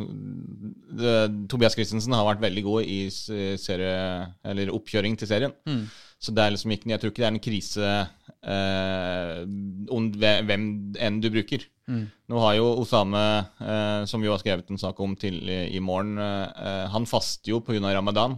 [0.02, 1.16] det,
[1.50, 3.98] Tobias Christensen har vært veldig god i serie,
[4.46, 5.54] eller oppkjøring til serien.
[6.22, 7.92] Så det er liksom ikke, jeg tror ikke det er en krise
[8.46, 9.38] eh,
[9.90, 10.66] om hvem
[11.02, 11.66] enn du bruker.
[12.32, 13.24] Nå har jo Osame,
[13.60, 17.56] eh, som vi har skrevet en sak om til i, i morgen, eh, han faster
[17.56, 17.82] jo pga.
[17.98, 18.38] ramadan.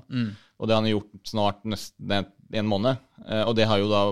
[0.59, 3.01] Og det har han gjort snart nesten en måned.
[3.27, 4.03] Eh, og det har jo da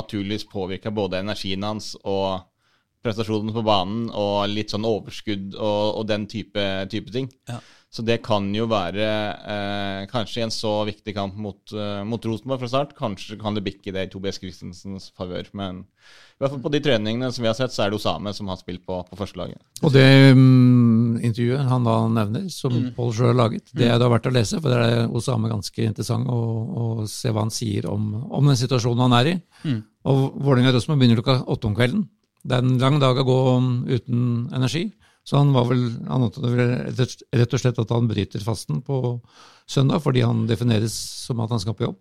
[0.00, 2.46] naturligvis påvirka både energien hans og
[3.04, 7.30] prestasjonen på banen og litt sånn overskudd og, og den type, type ting.
[7.48, 7.60] Ja.
[7.90, 9.06] Så det kan jo være
[9.50, 12.92] eh, kanskje i en så viktig kamp mot, uh, mot Rosenborg fra start.
[12.94, 15.48] Kanskje kan det bikke det i Tobias Christensens favør.
[15.58, 18.30] Men i hvert fall på de treningene som vi har sett, så er det Osame
[18.36, 19.58] som har spilt på, på førstelaget.
[19.82, 20.06] Og det
[20.38, 24.34] um, intervjuet han da nevner, som Pål sjøl har laget, det er da verdt å
[24.38, 28.52] lese, for det er Osame ganske interessant å, å se hva han sier om, om
[28.52, 29.36] den situasjonen han er i.
[30.06, 32.06] Og Vålerenga-Rosenborg begynner klokka åtte om kvelden.
[32.46, 33.40] Det er en lang dag å gå
[33.90, 34.22] uten
[34.54, 34.86] energi.
[35.30, 39.20] Så han var vel, han rett og slett at han bryter fasten på
[39.70, 40.96] søndag, fordi han defineres
[41.28, 42.00] som at han skal på jobb.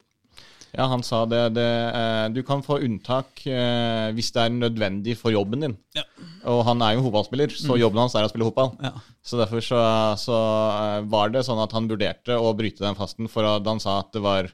[0.74, 5.15] Ja, han sa det, det eh, Du kan få unntak eh, hvis det er nødvendig
[5.18, 5.78] for jobben din.
[5.98, 6.04] Ja.
[6.50, 8.76] Og han er jo fotballspiller, så jobben hans er å spille fotball.
[8.86, 8.94] Ja.
[9.26, 9.80] Så derfor så,
[10.22, 10.38] så
[10.74, 14.00] eh, var det sånn at han vurderte å bryte den fasten, for at han sa
[14.04, 14.50] at det var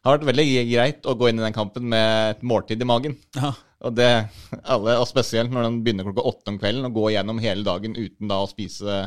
[0.00, 3.18] har vært veldig greit å gå inn i den kampen med et måltid i magen.
[3.36, 3.52] Ja.
[3.80, 4.10] Og det,
[4.60, 7.96] alle, og spesielt når den begynner klokka åtte om kvelden, og går gjennom hele dagen
[7.96, 9.06] uten da å spise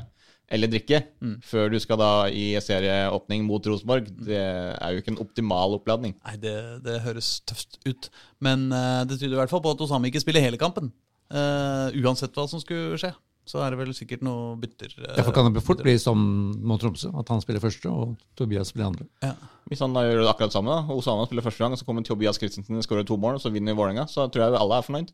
[0.53, 0.99] eller drikke,
[1.47, 6.13] før du skal da i serieåpning mot Rosenborg, det er jo ikke en optimal oppladning.
[6.27, 8.09] Nei, det, det høres tøft ut.
[8.43, 10.91] Men uh, det tyder i hvert fall på at Osame ikke spiller hele kampen.
[11.33, 13.13] Uh, uansett hva som skulle skje.
[13.45, 14.93] Så er det vel sikkert noe bytter.
[14.97, 16.21] Ja, Derfor kan det fort bli som
[16.63, 19.09] mot Tromsø, at han spiller første og Tobias spiller andre.
[19.25, 19.33] ja.
[19.71, 22.03] Hvis han da gjør det akkurat samme, og Osama spiller første gang, og så kommer
[22.03, 24.83] Tobias Christensen og skårer to mål, og så vinner Vålerenga, så tror jeg alle er
[24.85, 25.13] fornøyd.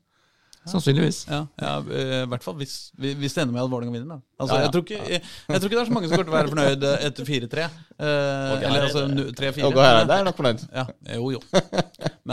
[0.67, 1.19] Sannsynligvis.
[1.29, 4.17] Ja, ja, eh, i hvert fall hvis, hvis det ender med at Vålerenga vinner.
[4.17, 4.19] Da.
[4.43, 4.65] Altså, Ja, ja.
[4.65, 6.37] Jeg, tror ikke, jeg, jeg tror ikke det er så mange som kommer til å
[6.37, 7.67] være fornøyd eh, etter 4-3.
[7.99, 9.05] Eh, eller altså
[9.39, 9.63] 3-4.
[9.69, 10.65] Og Hareide er nok fornøyd.
[10.75, 11.41] Ja, jo, jo.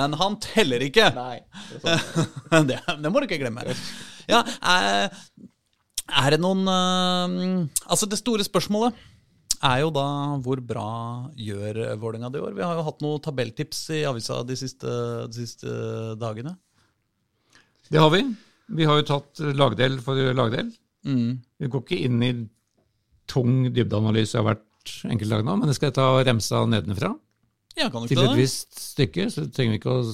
[0.01, 1.07] Men han teller ikke!
[1.17, 1.39] Nei.
[1.85, 3.65] det det, det må du ikke glemme.
[4.27, 5.13] Ja, er,
[6.07, 8.97] er det noen eh, Altså, det store spørsmålet
[9.67, 10.07] er jo da
[10.45, 10.89] hvor bra
[11.41, 12.57] gjør Vålerenga det i år?
[12.59, 14.91] Vi har jo hatt noen tabelltips i avisa de siste,
[15.33, 15.77] de siste
[16.21, 16.53] dagene.
[17.89, 18.21] Det har vi.
[18.77, 20.73] Vi har jo tatt lagdel for lagdel.
[21.07, 21.39] Mm.
[21.63, 22.33] Vi går ikke inn i
[23.31, 27.15] tung dybdeanalyse av hvert enkeltlag nå, men det skal jeg ta remsa nedenfra.
[27.77, 30.05] Ja, kan du Til et visst stykke, så trenger vi ikke å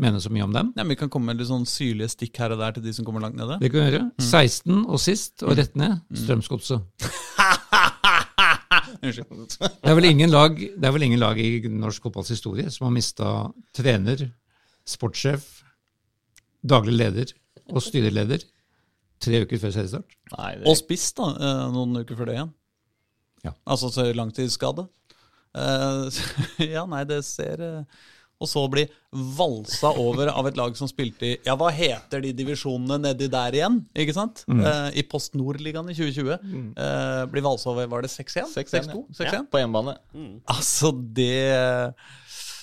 [0.00, 0.72] mene så mye om dem.
[0.76, 2.92] Ja, men vi kan komme med litt sånn syrlige stikk her og der til de
[2.96, 3.58] som kommer langt nede.
[3.62, 4.04] Det kan vi gjøre.
[4.22, 6.80] 16 og sist, og rett ned, Strømsgodset.
[9.00, 9.56] Unnskyld.
[9.56, 12.86] Det er, vel ingen lag, det er vel ingen lag i norsk fotballs historie som
[12.86, 13.32] har mista
[13.76, 14.26] trener,
[14.88, 15.46] sportssjef,
[16.60, 17.32] daglig leder
[17.70, 18.44] og styreleder
[19.20, 20.16] tre uker før seriestart.
[20.36, 22.54] Nei, Og det, spiss, da, eh, noen uker før det igjen.
[23.44, 23.54] Ja.
[23.64, 24.86] Altså så langtidsskade.
[25.56, 26.06] Uh,
[26.76, 28.00] ja, nei, det ser eh,
[28.40, 28.86] Og så bli
[29.36, 33.52] valsa over av et lag som spilte i Ja, hva heter de divisjonene nedi der
[33.58, 33.80] igjen?
[33.94, 34.44] Ikke sant?
[34.48, 36.38] Eh, I Post Nord-ligaen i 2020.
[36.80, 38.48] Eh, blir valsa over Var det 6-1?
[38.56, 39.04] 6-2?
[39.18, 39.28] 6-1?
[39.32, 39.96] ja, på hjemmebane.
[40.48, 41.92] Altså, det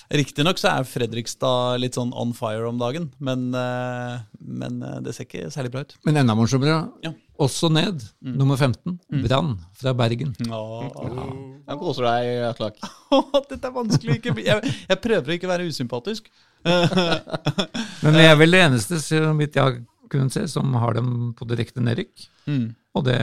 [0.08, 5.12] Riktignok så er Fredrikstad litt sånn on fire om dagen, men, eh, men eh, det
[5.14, 5.92] ser ikke særlig bra ut.
[6.08, 7.12] Men enda morsommere, Ja.
[7.38, 10.32] Også ned, nummer 15, Brann fra Bergen.
[10.42, 12.80] Ja, koser deg, Atlak.
[13.50, 14.18] Dette er vanskelig.
[14.18, 16.26] Ikke, jeg, jeg prøver å ikke være usympatisk.
[18.02, 19.78] Men jeg er vel det eneste, så vidt jeg har
[20.10, 22.26] kunnet se, som har dem på direkte nedrykk.
[22.98, 23.18] Og det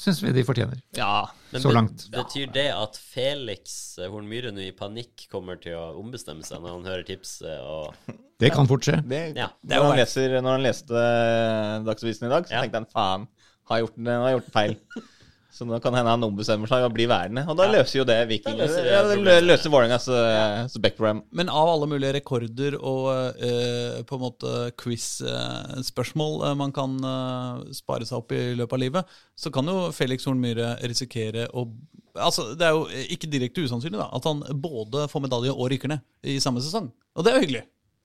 [0.00, 0.80] syns vi de fortjener.
[0.96, 1.28] Ja.
[1.52, 2.06] Men Så langt.
[2.14, 6.62] Betyr det at Felix eh, Horn Myhre nå i panikk kommer til å ombestemme seg
[6.62, 7.58] når han hører tipset?
[7.60, 9.00] Og Det kan fort skje.
[9.04, 12.62] Det, Ja, det når, han leser, når han leste eh, Dagsavisen i dag, så Ja.
[12.64, 13.28] tenkte han faen,
[13.70, 14.76] har jeg gjort, har jeg gjort feil?
[15.50, 17.42] Så nå kan hende han ombestemmer seg og blir værende.
[17.50, 18.54] Og da løser jo det Viking.
[18.54, 21.24] Da løser det Ja, det løser Vålerengas uh, backprogram.
[21.34, 23.08] Men av alle mulige rekorder og
[23.42, 28.82] eh, på en måte quiz-spørsmål eh, man kan eh, spare seg opp i løpet av
[28.82, 31.68] livet, så kan jo Felix Horn Myhre risikere å
[32.10, 35.92] Altså, Det er jo ikke direkte usannsynlig da, at han både får medalje og ryker
[35.92, 36.88] ned i samme sesong.
[37.14, 37.60] Og det er jo hyggelig.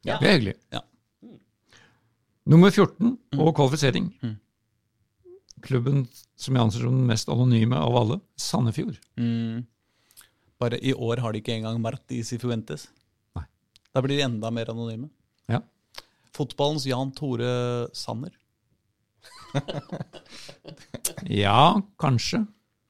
[0.05, 0.19] Ja.
[0.21, 0.53] Det er hyggelig.
[0.75, 0.83] Ja.
[2.53, 4.11] Nummer 14 og kvalifisering.
[5.65, 6.03] Klubben
[6.39, 8.97] som jeg anser som den mest anonyme av alle, Sandefjord.
[10.61, 12.87] Bare i år har de ikke engang Martis i Fuentes.
[13.35, 13.45] Nei.
[13.95, 15.09] Da blir de enda mer anonyme.
[15.51, 15.59] Ja.
[16.35, 17.53] Fotballens Jan Tore
[17.95, 18.33] Sanner.
[21.29, 22.43] Ja, kanskje.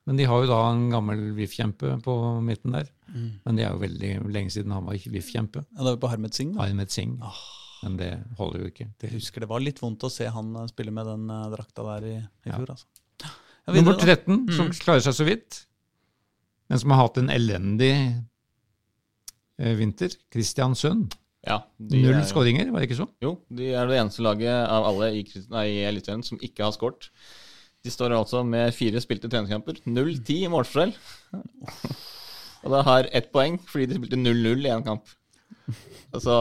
[0.05, 2.13] Men de har jo da en gammel VIF-kjempe på
[2.45, 2.89] midten der.
[3.09, 5.63] Men det er jo veldig lenge siden han var VIF-kjempe.
[5.71, 6.55] Ja, det er jo på Hermet Singh.
[6.57, 6.65] da.
[6.67, 7.15] Ahmed Singh.
[7.85, 8.87] Men det holder jo ikke.
[8.97, 11.47] Det Jeg husker det var litt vondt å se han eh, spille med den eh,
[11.53, 12.57] drakta der i, i Ja.
[12.57, 12.71] fjor.
[12.73, 12.87] altså.
[13.21, 13.29] Ja,
[13.73, 14.05] videre Nummer da.
[14.15, 15.59] 13, som klarer seg så vidt,
[16.69, 17.93] men som har hatt en elendig
[19.59, 21.15] eh, vinter, Kristiansund.
[21.45, 23.07] Ja, de Null er- skåringer, var det ikke så?
[23.21, 25.21] Jo, de er det eneste laget av alle i,
[25.53, 27.11] nei, i Eliteserien som ikke har skåret.
[27.85, 29.77] De står altså med fire spilte treningskamper.
[29.85, 30.95] 0-10 i målforskjell.
[32.65, 35.05] Og de har ett poeng fordi de spilte 0-0 i én kamp.
[36.15, 36.35] Altså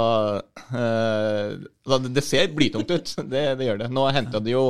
[0.75, 3.15] eh, det- ser blytungt ut.
[3.31, 3.91] Det, det gjør det.
[3.95, 4.67] Nå henta de jo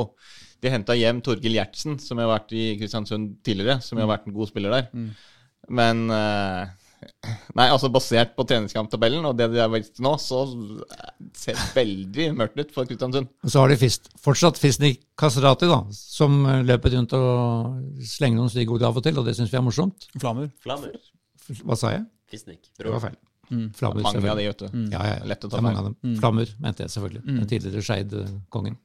[0.63, 3.81] De henta hjem Torgill Gjertsen, som har vært i Kristiansund tidligere.
[3.85, 4.87] Som har vært en god spiller der.
[5.69, 6.65] Men eh,
[7.53, 10.39] Nei, altså basert på treningskamptabellen og det de har vist nå, så
[11.37, 13.29] ser det veldig mørkt ut for Kristiansund.
[13.45, 18.49] Og så har de fist, fortsatt Fisnik Kasrati, da, som løper rundt og slenger noen
[18.49, 20.09] stygge ord av og til, og det syns vi er morsomt.
[20.17, 20.49] Flammer.
[20.65, 20.97] Flammer.
[21.61, 22.07] Hva sa jeg?
[22.31, 22.71] Fisnik.
[22.73, 23.19] Det var Bror.
[23.49, 23.67] Feil.
[23.77, 24.81] Flammer, Mange av de, vet du.
[24.93, 26.15] Ja, ja, Lett å det ta er mange av dem.
[26.21, 27.23] Flammer, mente jeg selvfølgelig.
[27.27, 28.77] Den tidligere Skeid-kongen.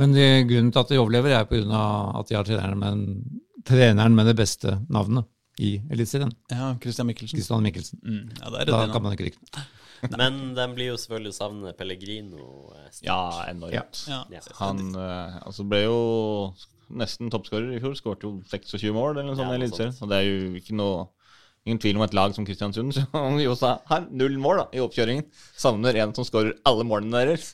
[0.00, 2.80] Men de, grunnen til at de overlever, er på grunn av at de har treneren
[2.80, 3.38] med,
[3.68, 5.28] treneren med det beste navnet
[5.60, 6.32] i Eliteserien.
[6.50, 7.36] Ja, Christian Michelsen.
[7.36, 8.00] Kristian Mikkelsen.
[8.02, 8.28] Mm.
[8.40, 9.64] Ja, det er Da det kan man ikke rykke.
[10.10, 12.72] Men de blir jo selvfølgelig Savnet savne Pellegrino.
[12.74, 13.06] eh, stort.
[13.06, 14.04] Ja, enormt.
[14.08, 14.24] Ja.
[14.32, 14.40] Ja.
[14.58, 15.98] Han eh, altså ble jo
[16.90, 17.94] nesten toppskårer i fjor.
[17.94, 19.94] Skåret jo 26 mål eller noe sånt Ja, i Eliteserien.
[20.02, 21.06] Og det er jo ikke noe
[21.62, 24.80] Ingen tvil om et lag som Kristiansund, som jo sa har null mål da, i
[24.82, 25.28] oppkjøringen.
[25.58, 27.52] Savner en som skårer alle målene deres.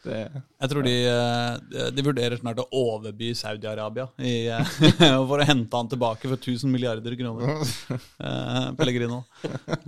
[0.00, 4.70] Det, Jeg tror de, eh, de vurderer snart å overby Saudi-Arabia eh,
[5.28, 7.60] for å hente han tilbake for 1000 milliarder kroner.
[8.20, 9.22] Eh, Pellegrino.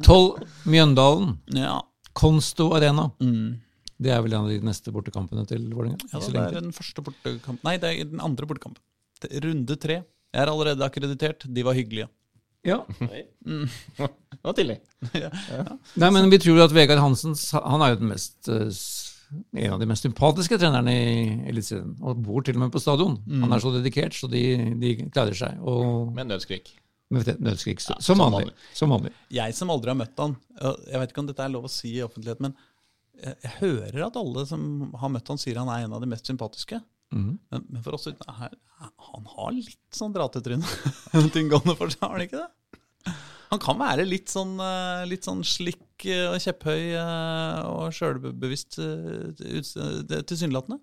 [0.05, 1.35] 12 Mjøndalen.
[1.57, 1.79] Ja.
[2.17, 3.11] Konsto Arena.
[3.21, 3.61] Mm.
[4.03, 6.01] Det er vel en av de neste bortekampene til Vålerenga.
[6.12, 8.83] ja det er den første bortekampen Nei, det er den andre bortekampen.
[9.45, 10.01] Runde tre.
[10.33, 11.45] Jeg er allerede akkreditert.
[11.47, 12.09] De var hyggelige.
[12.66, 12.81] Ja.
[13.42, 14.77] Det var tidlig.
[15.98, 18.68] Nei, men vi tror at Vegard Hansen han er jo den mest eh,
[19.64, 21.12] en av de mest sympatiske trenerne i
[21.48, 21.94] Eliteserien.
[22.05, 23.14] Og bor til og med på stadion.
[23.31, 24.42] Han er så dedikert, så de,
[24.83, 25.61] de klarer seg.
[25.62, 26.75] Og Med nødskrik.
[27.12, 27.81] med nødskrik.
[27.81, 28.44] Ja, som, som vanlig.
[28.51, 28.68] vanlig.
[28.77, 29.12] som vanlig.
[29.33, 30.37] Jeg som aldri har møtt han
[30.90, 32.55] Jeg vet ikke om dette er lov å si i offentlighet, men
[33.22, 34.62] jeg hører at alle som
[34.98, 36.81] har møtt han, sier han er en av de mest sympatiske.
[37.12, 37.38] Mhm.
[37.53, 38.57] Men, men for oss her-
[39.12, 40.64] Han har litt sånn dratetryne
[41.35, 43.14] tyngende for seg, har han ikke det?
[43.53, 48.79] Han kan være litt sånn, eh, litt sånn slikk eh, og kjepphøy eh, og sjølbevisst
[50.27, 50.81] tilsynelatende.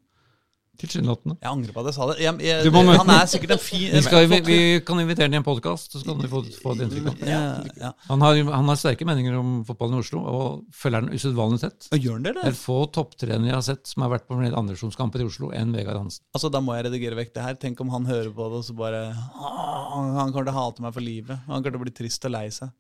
[0.79, 1.35] Tilsynelatende.
[1.43, 2.15] Jeg angrer på at jeg sa det.
[2.23, 4.99] Jeg, jeg, Du må møte- han er sikkert en fin Vi, skal, vi, vi kan
[5.03, 7.09] invitere ham i en podkast, så skal du få, få et inntrykk.
[7.11, 7.27] av.
[7.27, 7.41] ja,
[7.83, 7.91] ja.
[8.07, 11.89] Han har, han har sterke meninger om fotballen i Oslo, og følger den usedvanlig tett.
[11.91, 14.39] Og Gjør han det, Det er få topptrenere jeg har sett som har vært på
[14.39, 16.23] andredivisjonskamper i Oslo, enn Vegard Hansen.
[16.33, 17.59] Altså, Da må jeg redigere vekk det her.
[17.59, 19.03] Tenk om han hører på det, og så bare
[19.35, 21.39] «Åh, Han kommer til å hate meg for livet.
[21.47, 22.71] Han kommer til å bli trist og lei seg.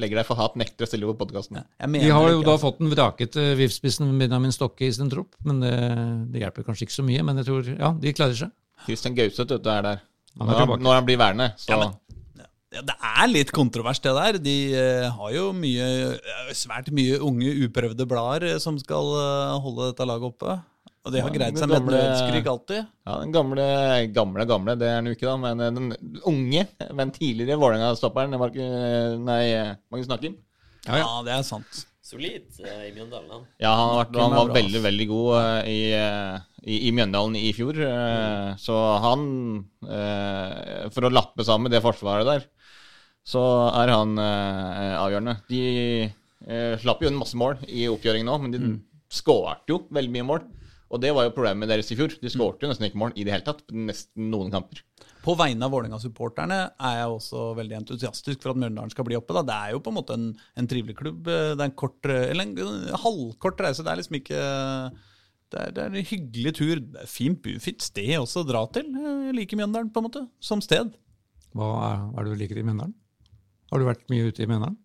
[0.00, 1.60] Legger deg for hat, nekter å stille på podkasten.
[1.62, 2.66] Ja, vi har jo ikke, da altså.
[2.66, 5.74] fått den vrakete VIF-spissen Benjamin Stokke i sin tropp, men det,
[6.34, 7.24] det hjelper kanskje ikke så mye.
[7.26, 8.54] Men jeg tror ja, de klarer seg.
[8.86, 10.06] Christian Gauseth er der.
[10.38, 10.84] Han er Når han, tilbake.
[10.86, 11.98] når han blir værende, så Ja, men-
[12.70, 14.36] Ja, det er litt kontrovers, det der.
[14.38, 19.58] De uh, har jo mye, eh, svært mye unge, uprøvde blader eh, som skal uh,
[19.58, 20.54] holde dette laget oppe.
[21.00, 22.88] Og de har Ja, greid seg med nødskrik alltid.
[23.08, 23.66] Ja, den gamle,
[24.12, 25.36] gamle, gamle, det er han jo ikke, da.
[25.40, 28.34] Men den unge, men tidligere Vålerenga-stopperen
[29.24, 29.44] Nei,
[29.90, 30.36] Magnus Nakken.
[30.86, 31.86] Ja, det er sant.
[32.10, 33.30] Solid eh, i Mjøndalen.
[33.30, 33.42] han.
[33.62, 37.36] Ja, han, vært, han var bra, veldig, veldig god eh, i, eh, i, i Mjøndalen
[37.38, 37.78] i fjor.
[37.86, 39.24] eh, Så han
[39.86, 42.48] eh, For å lappe sammen det forsvaret der,
[43.24, 43.44] så
[43.78, 45.36] er han eh, avgjørende.
[45.52, 45.62] De
[46.48, 48.62] eh, slapp jo en masse mål i oppgjøringen nå, men de
[49.12, 50.48] skåret jo veldig mye mål.
[50.90, 52.14] Og det var jo problemet deres i fjor.
[52.18, 53.60] De skårte jo nesten ikke mål i det hele tatt.
[53.70, 54.80] Nesten noen kamper.
[55.22, 59.36] På vegne av Vålerenga-supporterne er jeg også veldig entusiastisk for at Mjøndalen skal bli oppe.
[59.36, 59.44] Da.
[59.46, 60.26] Det er jo på en måte en,
[60.58, 61.28] en trivelig klubb.
[61.28, 63.84] Det er en kort, eller en halvkort reise.
[63.86, 64.40] Det er liksom ikke
[65.50, 66.82] Det er, det er en hyggelig tur.
[66.82, 68.90] Det er Fint, fint sted også å dra til.
[68.90, 70.90] Jeg liker Mjøndalen, på en måte, som sted.
[71.54, 72.96] Hva er, hva er det du liker i Mjøndalen?
[73.70, 74.78] Har du vært mye ute i Mjøndalen?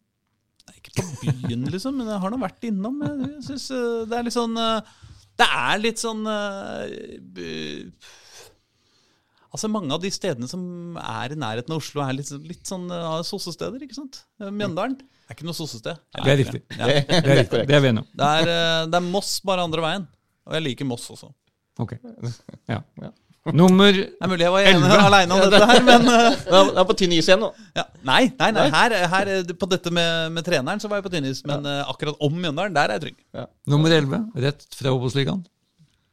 [0.66, 3.02] Nei, Ikke på byen, liksom, men jeg har nå vært innom.
[3.06, 4.94] Jeg synes eh, det er litt sånn eh,
[5.36, 7.90] Det er litt sånn eh,
[9.56, 10.62] Altså Mange av de stedene som
[11.00, 13.84] er i nærheten av Oslo, er litt, litt sånn uh, sossesteder.
[13.86, 14.22] ikke sant?
[14.42, 16.02] Eh, Mjøndalen er ikke noe sossested.
[16.12, 16.62] Det er riktig.
[16.76, 16.90] Ja.
[16.90, 17.62] Det er, riktig.
[17.70, 18.10] det er vi enige om.
[18.12, 20.08] Det, er, det er Moss, bare andre veien.
[20.46, 21.32] Og jeg liker Moss også.
[21.82, 21.96] Ok.
[22.72, 22.82] ja.
[23.02, 23.14] Ja.
[23.54, 26.88] Nummer Det er mulig jeg var ene aleine om dette her, men eh, Det er-
[26.90, 27.52] på tynn is igjen nå.
[27.78, 27.84] ja.
[28.08, 28.64] Nei, nei, nei.
[28.74, 29.32] Her, her,
[29.62, 32.34] på dette med, med treneren så var jeg på tynn is, men eh, akkurat om
[32.42, 33.48] Mjøndalen, der er jeg trygg.
[33.70, 35.44] Nummer 11, rett fra Obos-ligaen.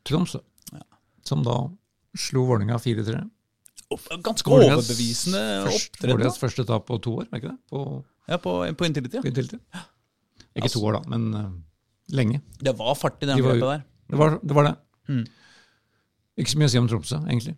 [0.05, 0.42] Tromsø.
[1.25, 1.57] Som da
[2.18, 3.23] slo Vålerenga 4-3.
[4.25, 6.16] Ganske Vålingas, overbevisende opptreden.
[6.16, 7.59] Vålerengas første tap på to år, er ikke det?
[7.73, 7.83] På
[8.29, 9.21] Ja, på, på Intility.
[9.73, 9.83] Ja.
[10.57, 11.47] Ikke to år, da, men uh,
[12.12, 12.40] lenge.
[12.61, 13.85] Det var fart i det angrepet der.
[14.12, 14.57] Det var det.
[14.59, 14.75] Var det.
[15.09, 15.25] Mm.
[16.40, 17.57] Ikke så mye å si om Tromsø, egentlig.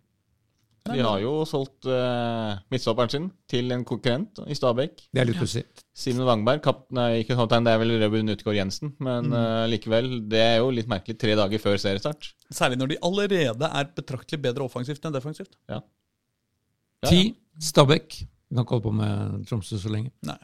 [0.85, 5.07] De har jo solgt uh, midtstopperen sin til en konkurrent i Stabæk.
[5.17, 5.63] Det er litt pussig.
[5.97, 8.93] Simen Wangberg, kap, nei, ikke kaptein, det er vel Røbben Utgaard Jensen.
[9.05, 12.35] Men eh, likevel, det er jo litt merkelig tre dager før seriestart.
[12.53, 15.57] Særlig når de allerede er betraktelig bedre offensivt enn defensivt.
[15.73, 15.81] Ja.
[17.09, 17.31] Ti,
[17.65, 18.19] Stabæk.
[18.21, 20.13] Vi kan ikke holde på med Tromsø så lenge.
[20.29, 20.37] Nei.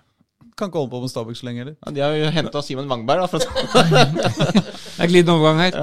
[0.60, 1.76] Kan ikke holde på med Stabæk så lenge heller.
[1.80, 3.28] Ja, de har jo henta Simen Wangberg, da.
[3.32, 3.44] For å,
[5.00, 5.76] Det er glidende overgang her.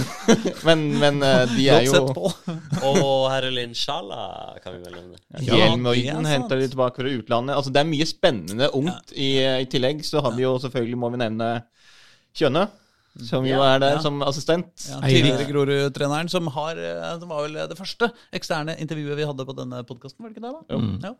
[0.68, 2.02] men men eh, de er jo.
[2.90, 5.16] Og Herrelin Sjala kan vi vel nevne.
[5.46, 7.56] Ja, Hjelm og Iden henter de tilbake fra utlandet.
[7.56, 9.14] Altså, det er mye spennende ungt.
[9.16, 9.30] I,
[9.64, 11.50] I tillegg så har vi jo selvfølgelig, må vi nevne
[12.36, 12.68] Kjønne,
[13.26, 14.02] som jo Ja, er der ja.
[14.04, 14.70] som assistent.
[14.86, 19.48] Ja, tidligere Grorud-treneren, som har eh, Det var vel det første eksterne intervjuet vi hadde
[19.48, 20.52] på denne podkasten, var det ikke det?
[20.60, 20.76] da?
[20.76, 20.98] Jo.
[21.08, 21.16] Ja.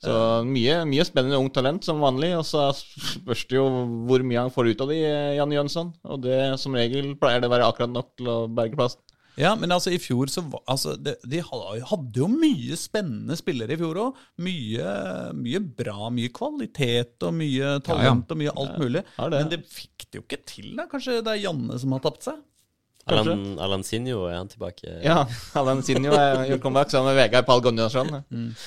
[0.00, 0.16] Så
[0.48, 2.32] mye, mye spennende ungt talent som vanlig.
[2.38, 3.66] Og så spørs det jo
[4.08, 5.94] hvor mye han får ut av de, Janne Jan Jønsson.
[6.08, 9.04] Og det som regel pleier det å være akkurat nok til å berge plassen.
[9.40, 13.76] Ja, men altså i fjor så var, altså, de, De hadde jo mye spennende spillere
[13.76, 14.18] i fjor òg.
[14.44, 14.94] Mye,
[15.38, 19.04] mye bra, mye kvalitet og mye talent og mye alt mulig.
[19.16, 19.42] Ja, det.
[19.44, 20.88] Men det fikk de jo ikke til, da.
[20.90, 22.40] Kanskje det er Janne som har tapt seg?
[23.08, 25.00] Alan, Alan Sinjo er han tilbake.
[25.02, 25.24] Ja,
[25.56, 28.10] Alan Sinjo er- gjør comeback sammen med Vegard Pall Gunnarsson.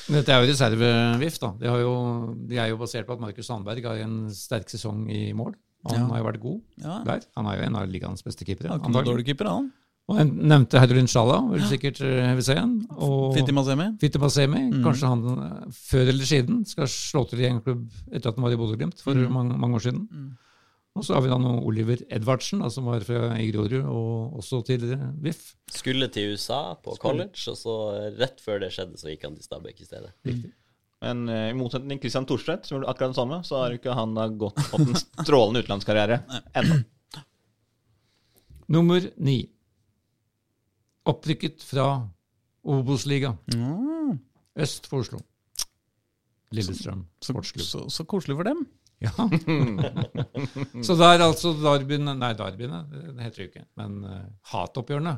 [0.09, 1.51] Dette er jo reserve-VIF, da.
[1.59, 1.93] De, jo,
[2.49, 5.53] de er jo basert på at Markus Sandberg har en sterk sesong i mål.
[5.89, 6.07] Han Ja.
[6.07, 7.03] har jo vært god Ja.
[7.03, 7.21] der.
[7.37, 8.69] Han er jo en av ligaens beste keepere.
[8.81, 9.71] Han er dårlig keeper, han.
[10.09, 12.85] Og jeg nevnte Hedulin Sjala, vil sikkert eh, vil se igjen.
[12.97, 13.97] Og Fitti Masemi.
[14.01, 14.69] Fitte Basemi.
[14.83, 18.43] Kanskje han eh, før eller siden skal slå til i en klubb etter at han
[18.43, 20.35] var i Bodø-Glimt for mange, mange år siden.
[20.93, 24.35] Og så har vi da noe Oliver Edvardsen, da, som var fra i Grorud, og
[24.37, 25.55] også tidligere VIF.
[25.73, 27.77] Skulle til USA på college, og så
[28.19, 30.11] rett før det skjedde, så gikk han til Stabæk i stedet.
[31.03, 33.95] Men eh, i motsetning til Christian Thorstvedt, som gjorde akkurat det samme, så har ikke
[33.97, 34.93] han da gått, på en
[35.25, 36.21] strålende utenlandskarriere
[36.61, 36.77] ennå.
[38.77, 39.39] Nummer ni.
[41.09, 41.87] Opprykket fra
[42.63, 43.33] Obos-liga.
[43.51, 44.21] Mm.
[44.63, 45.19] Øst for Oslo.
[46.53, 47.65] Lillestrøm Så, sportsklubb.
[47.65, 48.61] så, så koselig for dem.
[49.03, 49.11] Ja.
[50.85, 53.65] så det er altså darbyene, Nei, darbyene, det heter det ikke.
[53.79, 55.17] Men uh, hatoppgjørene.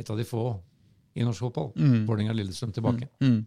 [0.00, 0.44] Et av de få
[1.14, 1.72] i norsk fotball.
[1.76, 2.04] Mm.
[2.08, 3.10] Vålerenga-Lillestrøm tilbake.
[3.22, 3.40] Mm.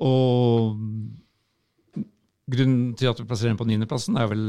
[0.00, 0.80] Og
[2.50, 4.44] grunnen til at vi plasserer den på niendeplassen, er vel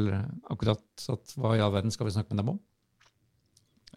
[0.51, 2.61] akkurat at hva i all verden skal vi snakke med dem om?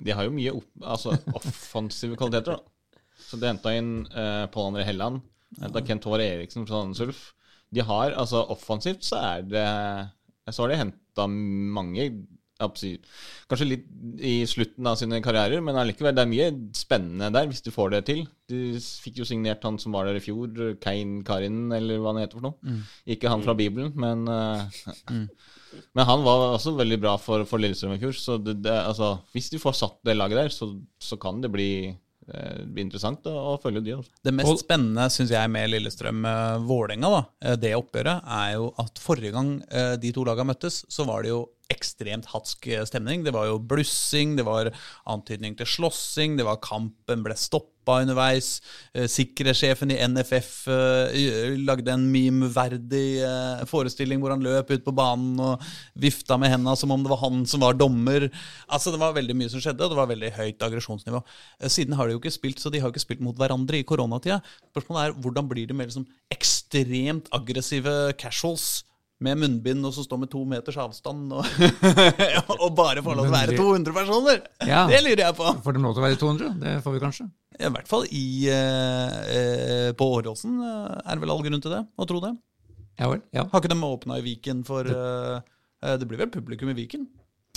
[0.05, 3.01] De har jo mye opp, altså, offensive kvaliteter, da.
[3.25, 5.23] Så de henta inn uh, Pål André Helland,
[5.63, 7.23] henta Kent Håvard Eriksen fra Sandnes Ulf.
[7.75, 9.67] De har, altså offensivt så er det
[10.53, 12.09] Så har de henta mange
[12.65, 13.89] Kanskje litt
[14.25, 16.47] i slutten av sine karrierer, men allikevel, det er mye
[16.79, 18.23] spennende der hvis du får det til.
[18.49, 22.23] De fikk jo signert han som var der i fjor, Kein Karin, eller hva han
[22.23, 22.79] heter for noe.
[23.11, 25.27] Ikke han fra Bibelen, men mm.
[25.95, 28.15] Men han var også veldig bra for, for Lillestrøm i fjor.
[28.19, 30.71] Så det, det, altså, hvis de får satt det laget der, så,
[31.03, 31.71] så kan det bli,
[32.33, 33.97] eh, blir interessant å, følge de.
[33.99, 34.13] Også.
[34.25, 39.57] Det mest spennende synes jeg med Lillestrøm-Vålerenga, eh, det oppgjøret, er jo at forrige gang
[39.69, 43.25] eh, de to lagene møttes, så var det jo ekstremt hatsk eh, stemning.
[43.25, 44.71] Det var jo blussing, det var
[45.11, 48.59] antydning til slåssing, det var kampen ble stoppa underveis.
[48.93, 53.25] Eh, Sikkerhetssjefen i NFF eh, lagde en meme-verdig
[53.71, 55.65] forestilling hvor han løp ut på banen og
[56.01, 58.29] vifta med henda som om det var han som var dommer.
[58.69, 61.23] Altså Det var veldig mye som skjedde, og det var veldig høyt aggresjonsnivå.
[61.65, 63.87] Siden har de jo ikke spilt, så de har jo ikke spilt mot hverandre i
[63.89, 64.41] koronatida.
[64.73, 68.83] Spørsmålet er hvordan blir det med liksom ekstremt aggressive casuals
[69.23, 71.47] med munnbind og så står med to meters avstand og,
[72.65, 74.41] og bare får lov til å være 200 personer?
[74.67, 74.85] Ja.
[74.91, 75.53] Det lurer jeg på.
[75.65, 76.57] Får de lov til å være 200?
[76.65, 77.29] Det får vi kanskje.
[77.55, 81.77] I hvert fall i, eh, eh, på Åråsen eh, er det vel all grunn til
[81.77, 82.35] det, å tro det.
[82.99, 83.23] Ja vel.
[83.35, 83.47] Ja.
[83.51, 85.39] Har ikke de åpna i Viken for eh,
[85.83, 87.07] eh, Det blir vel publikum i Viken?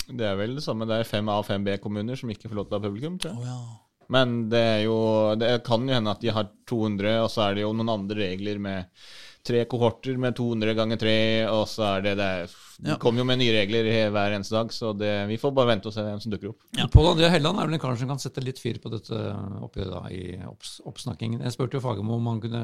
[0.08, 0.86] Det er vel det samme.
[0.88, 3.18] Det er fem A og fem B-kommuner som ikke får lov til å ha publikum,
[3.20, 3.42] tror jeg.
[3.42, 4.08] Oh, ja.
[4.08, 4.98] Men det er jo
[5.36, 8.22] Det kan jo hende at de har 200, og så er det jo noen andre
[8.30, 9.08] regler med
[9.48, 11.14] tre kohorter med 200 ganger tre,
[11.50, 12.92] og så er det Det, er, Ja.
[12.92, 15.88] det kommer jo med nye regler hver eneste dag, så det, vi får bare vente
[15.90, 16.60] og se hvem som dukker opp.
[16.78, 16.86] Ja.
[16.92, 19.18] Pål André Helland er vel en kar som kan sette litt fyr på dette
[19.66, 21.42] oppgjøret da, i opps, oppsnakkingen.
[21.42, 22.62] Jeg spurte jo Fagermo om han kunne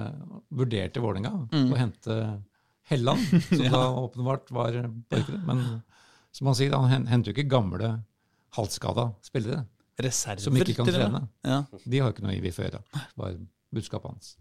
[0.55, 2.19] vurderte Vålerenga å hente
[2.93, 4.77] Helland, som da åpenbart var
[5.11, 5.41] borgere.
[5.49, 5.65] Men
[6.35, 7.95] som han sier, han henter jo ikke gamle
[8.55, 9.65] halvskada spillere
[9.99, 11.21] Reserver som ikke kan trene.
[11.47, 11.61] Ja.
[11.87, 12.81] De har ikke noe i vi får gjøre.
[13.19, 13.37] var
[13.75, 14.33] budskapet hans.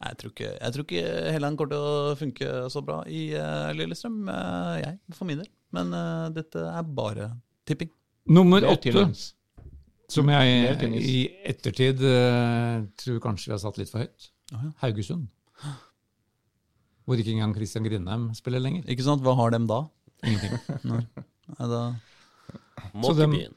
[0.00, 3.26] Nei, Jeg tror ikke, jeg tror ikke Helland kommer til å funke så bra i
[3.36, 5.50] uh, Lillestrøm, uh, jeg, for min del.
[5.76, 7.26] Men uh, dette er bare
[7.68, 7.90] tipping.
[8.32, 9.04] Nummer er åtte,
[10.10, 12.00] som jeg i ettertid
[12.98, 14.30] tror kanskje vi har satt litt for høyt.
[14.82, 15.28] Haugesund.
[17.06, 18.88] Hvor ikke engang Christian Grindheim spiller lenger.
[18.90, 19.22] Ikke sant?
[19.22, 19.84] Hva har dem da?
[20.26, 20.56] Ingenting.
[20.90, 21.04] Nei,
[21.58, 21.82] da
[23.04, 23.54] Så dem- Måkebyen.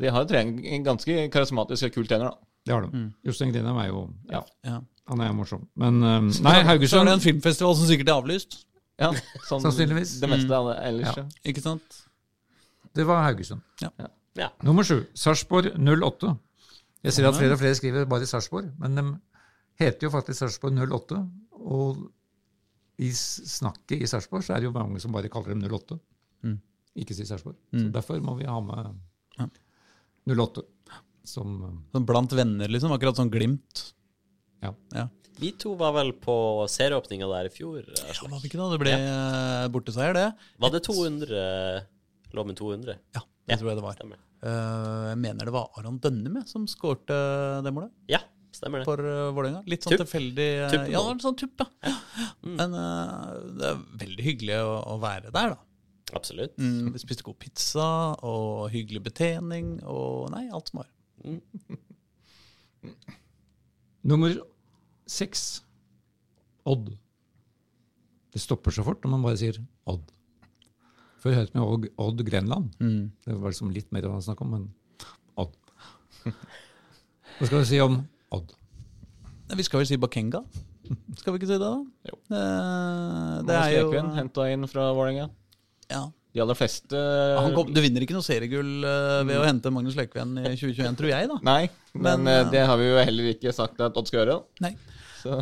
[0.00, 2.49] De har jo ganske karismatisk og kul trener, da.
[2.66, 3.04] Det har de.
[3.26, 4.80] Jostein Grindheim er jo Ja, ja.
[5.08, 5.64] han er morsom.
[5.80, 8.58] Men um, nei, Så er det Haugesund en filmfestival som sikkert er avlyst.
[9.00, 9.10] Ja,
[9.48, 10.18] sånn Sannsynligvis.
[10.20, 11.16] Det meste av det ellers.
[11.16, 11.24] Ja.
[11.24, 11.50] Ja.
[11.52, 12.00] Ikke sant?
[12.96, 13.64] Det var Haugesund.
[14.36, 14.50] Ja.
[14.66, 15.02] Nummer sju.
[15.16, 16.34] Sarpsborg 08.
[17.06, 19.04] Jeg ser at flere og flere skriver bare Sarpsborg, men de
[19.80, 21.20] heter jo faktisk Sarpsborg 08.
[21.60, 22.02] Og
[23.00, 25.96] i snakket i Sarpsborg så er det jo mange som bare kaller dem 08.
[26.44, 26.58] Mm.
[27.00, 27.56] Ikke si Sarpsborg.
[27.72, 28.92] Så derfor må vi ha med
[30.28, 30.66] 08
[31.30, 32.92] som eh, Sånn blant venner, liksom.
[32.96, 33.86] Akkurat sånn Glimt.
[34.64, 34.74] Ja.
[34.96, 35.08] Ja.
[35.40, 36.34] Vi to var vel på
[36.68, 37.80] serieåpninga der i fjor.
[37.86, 38.34] Ja, Aslak.
[38.34, 38.66] var vi ikke da?
[38.74, 39.68] Det ble ja.
[39.72, 40.26] borteseier, det.
[40.60, 41.44] Var det 200?
[42.36, 42.98] Lå med 200?
[43.16, 43.96] Ja, det tror jeg det var.
[43.96, 44.20] Stemmer.
[44.40, 47.16] Eh, jeg mener det var Aron Dønnem jeg, som skårte
[47.64, 48.22] det målet Ja,
[48.56, 48.86] stemmer det.
[48.88, 49.60] for uh, Vålerenga.
[49.68, 50.04] Litt sånn tup.
[50.06, 51.96] tilfeldig eh, Ja, det var en sånn tupp, ja.
[52.46, 53.26] Men eh,
[53.60, 55.60] det er veldig hyggelig å, å være der, da.
[56.16, 56.56] Absolutt.
[56.58, 57.90] Mm, vi spiste god pizza
[58.26, 60.88] og hyggelig betjening og Nei, alt som var.
[64.02, 64.32] Nummer
[65.10, 65.62] seks.
[66.68, 66.92] Odd.
[68.30, 69.58] Det stopper så fort når man bare sier
[69.90, 70.06] Odd.
[71.20, 72.70] Før hørte vi Odd, Odd Grenland.
[72.80, 74.68] Det var liksom litt mer å snakke om, men
[75.40, 75.56] Odd.
[76.24, 77.98] Hva skal vi si om
[78.36, 78.54] Odd?
[79.56, 80.44] Vi skal vel si Bakenga?
[81.18, 81.74] Skal vi ikke si det, da?
[82.08, 82.16] Jo.
[82.34, 85.28] Eh, det er jo henta inn fra Vålerenga.
[85.90, 86.06] ja.
[86.30, 87.00] De aller fleste
[87.42, 90.98] Han kom, Du vinner ikke noe seriegull eh, ved å hente Magnus Lekven i 2021,
[91.00, 91.38] tror jeg, da.
[91.50, 91.64] Nei,
[91.94, 94.38] men, Men, eh, eh, det har vi jo heller ikke sagt at Odd skal gjøre.
[94.38, 94.68] da.
[94.68, 94.74] Nei.
[95.20, 95.40] Så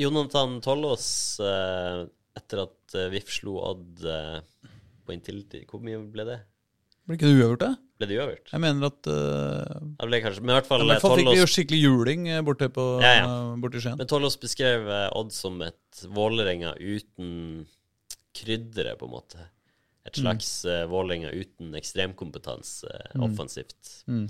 [0.00, 1.06] Jonathan Tollås,
[1.38, 6.38] etter at VIF slo Odd på Intility, hvor mye ble det?
[7.04, 7.70] Ble ikke det uavgjort, det?
[8.00, 8.50] Ble det uavgjort?
[8.50, 11.42] Jeg mener at uh, Det ble kanskje, men i hvert fall ja, fall fikk vi
[11.42, 13.34] jo skikkelig juling borte, på, Ja, ja.
[13.60, 14.00] borte i Skien.
[14.00, 17.68] men Tollås beskrev Odd som et Vålerenga uten
[18.34, 19.44] krydderet, på en måte.
[20.04, 20.90] Et slags mm.
[20.92, 22.90] Vålerenga uten ekstremkompetanse
[23.24, 24.02] offensivt.
[24.06, 24.26] Mm.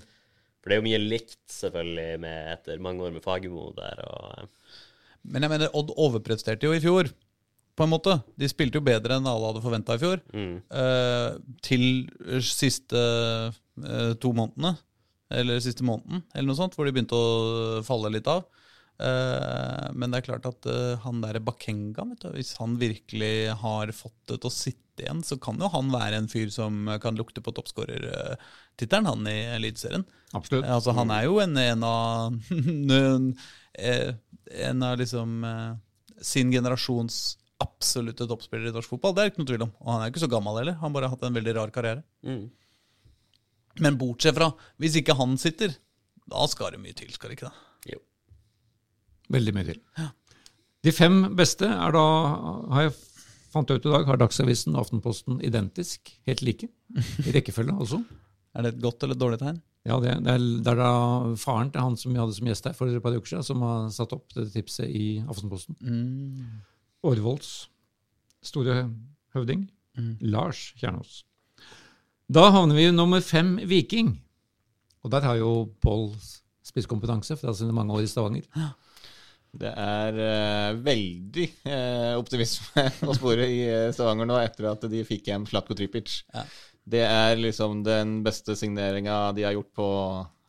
[0.63, 3.99] For det er jo mye likt, selvfølgelig, med, etter mange år med Fagermo der.
[4.07, 4.31] og...
[4.39, 4.79] eh,
[5.35, 7.11] Men jeg mener, Odd overpresterte jo i fjor,
[7.75, 8.15] på en måte.
[8.39, 10.23] De spilte jo bedre enn alle hadde forventa i fjor.
[10.33, 10.57] Mm.
[10.81, 11.31] eh,
[11.67, 11.85] til
[12.47, 14.77] siste eh, to månedene,
[15.35, 18.47] eller siste måneden, eller noe sånt, hvor de begynte å falle litt av.
[19.03, 23.55] Eh, men det er klart at eh, han der Bakenga, vet du, hvis han virkelig
[23.61, 26.87] har fått det til å sitte igjen, så kan jo han være en fyr som
[27.03, 30.07] kan lukte på toppskårertittelen, han i Eliteserien.
[30.35, 32.37] Altså, han er jo en, en av
[33.01, 33.31] en,
[33.75, 34.13] eh,
[34.69, 35.41] en av liksom
[36.25, 39.15] sin generasjons absolutte toppspillere i norsk fotball.
[39.15, 39.75] Det er ikke noe tvil om.
[39.83, 40.79] Og han er ikke så gammel heller.
[40.83, 42.05] Han bare har hatt en veldig rar karriere.
[42.27, 42.45] Mm.
[43.83, 45.75] Men bortsett fra, hvis ikke han sitter,
[46.31, 47.63] da skal det mye til, skal det ikke det?
[49.33, 49.81] Veldig mye til.
[50.85, 52.05] De fem beste er da,
[52.75, 52.95] har jeg
[53.55, 56.13] fant ut i dag, har Dagsavisen og Aftenposten identisk.
[56.29, 56.69] Helt like.
[57.25, 58.03] I rekkefølge, altså.
[58.55, 59.57] Er det et godt eller et dårlig tegn?
[59.83, 60.91] Ja, det, det, er, det er da
[61.43, 63.65] faren til han som vi hadde som gjest her for et par uker siden, som
[63.67, 65.75] har satt opp det tipset i Aftenposten.
[67.03, 67.51] Årvolds
[68.47, 68.85] store
[69.35, 69.67] høvding,
[70.23, 71.25] Lars Kjernås.
[72.31, 74.15] Da havner vi i nummer fem, Viking.
[75.05, 75.51] Og der har jo
[75.85, 76.09] Pål
[76.65, 78.47] spisskompetanse fra sine mange år i Stavanger.
[79.55, 85.03] Det er uh, veldig uh, optimisme å spore i eh, Stavanger nå etter at de
[85.07, 86.23] fikk hjem Slatko Tripic.
[86.35, 86.45] Ja.
[86.85, 89.89] Det er liksom den beste signeringa de har gjort på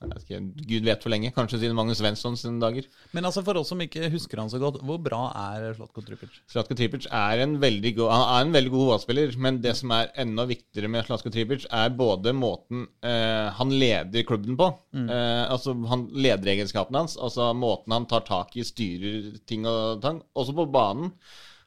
[0.03, 1.31] ikke, Gud vet hvor lenge.
[1.35, 2.87] Kanskje siden Magnus Svensson sine dager.
[3.15, 6.35] Men altså for oss som ikke husker han så godt, hvor bra er Slatko Tripic?
[6.51, 9.93] Slatko Tripic er en veldig god Han er en veldig god fotballspiller, men det som
[9.95, 14.69] er enda viktigere med Slatko Tripic, er både måten eh, han leder klubben på.
[15.07, 17.17] Eh, altså han Lederegenskapene hans.
[17.17, 20.21] Altså måten han tar tak i, styrer ting og tang.
[20.35, 21.13] Også på banen.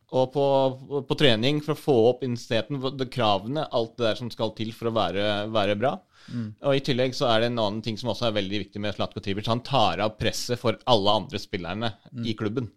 [0.09, 0.45] Og på,
[0.89, 2.81] på, på trening, for å få opp intensiteten,
[3.13, 5.99] kravene, alt det der som skal til for å være, være bra.
[6.67, 8.97] Og i tillegg så er det en annen ting som også er veldig viktig med
[8.97, 9.49] Slatko Tripic.
[9.49, 11.91] Han tar av presset for alle andre spillerne
[12.25, 12.69] i klubben.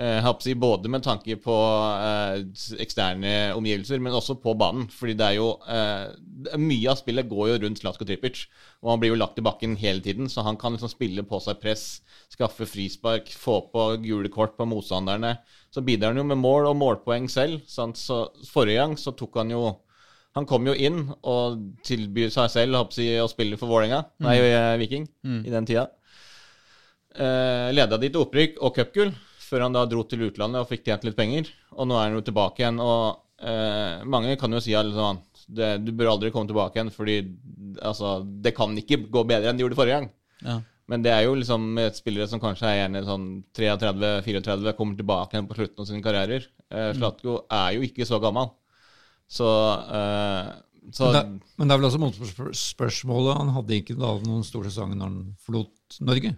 [0.00, 1.56] Eh, å si både med tanke på
[1.96, 2.40] eh,
[2.82, 4.88] eksterne omgivelser, men også på banen.
[4.92, 8.46] Fordi det er jo eh, Mye av spillet går jo rundt Slatko Tripic,
[8.80, 11.40] og han blir jo lagt i bakken hele tiden, så han kan liksom spille på
[11.44, 11.84] seg press,
[12.32, 15.36] skaffe frispark, få på gule kort på motstanderne.
[15.70, 17.60] Så bidrar han jo med mål og målpoeng selv.
[17.68, 18.00] Sant?
[18.00, 19.64] Så forrige gang så tok han jo
[20.36, 24.36] han kom jo inn og tilbyr seg selv å spille for Vålerenga, nei,
[24.78, 25.88] Viking, Viking, i den tida.
[27.10, 29.10] Eh, leda de til opprykk og cupgull,
[29.42, 31.50] før han da dro til utlandet og fikk tjent litt penger.
[31.74, 35.18] Og nå er han jo tilbake igjen, og eh, mange kan jo si at liksom,
[35.50, 37.18] det, du bør aldri komme tilbake igjen, fordi
[37.82, 40.12] altså, det kan ikke gå bedre enn det gjorde forrige gang.
[40.46, 40.60] Ja.
[40.90, 45.50] Men det er jo liksom spillere som kanskje er gjerne sånn 33-34, kommer tilbake igjen
[45.50, 46.46] på slutten av sine karrierer.
[46.70, 48.50] Eh, Slatko er jo ikke så gammel.
[49.30, 50.50] Så, uh,
[50.90, 53.36] så Men det, men det er vel også motspørsmålet.
[53.38, 56.34] Han hadde ikke da noen stor sesong når han forlot Norge,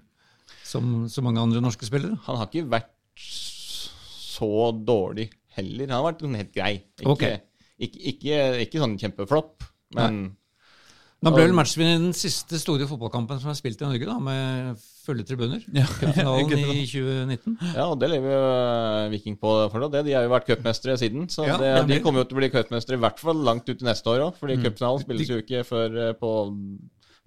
[0.67, 2.19] som så mange andre norske spillere.
[2.27, 5.89] han har ikke vært så dårlig heller.
[5.89, 6.75] Han har vært helt grei.
[7.01, 7.41] Ikke, okay.
[7.79, 9.67] ikke, ikke, ikke sånn kjempeflopp,
[9.97, 10.33] men Nei.
[11.25, 14.19] han ble vel matchvinner i den siste store fotballkampen som er spilt i Norge, da,
[14.21, 15.63] med fulle tribuner.
[15.75, 15.85] Ja.
[15.99, 17.57] Cupfinalen i 2019.
[17.75, 19.93] Ja, og det lever jo eh, Viking på fortsatt.
[19.97, 20.05] det.
[20.09, 21.29] De har jo vært cupmestere siden.
[21.33, 23.83] Så Ja, det, de kommer jo til å bli cupmestere i hvert fall langt ut
[23.83, 24.37] i neste år òg.
[24.41, 26.33] Fordi cupfinalen spilles jo ikke før eh, på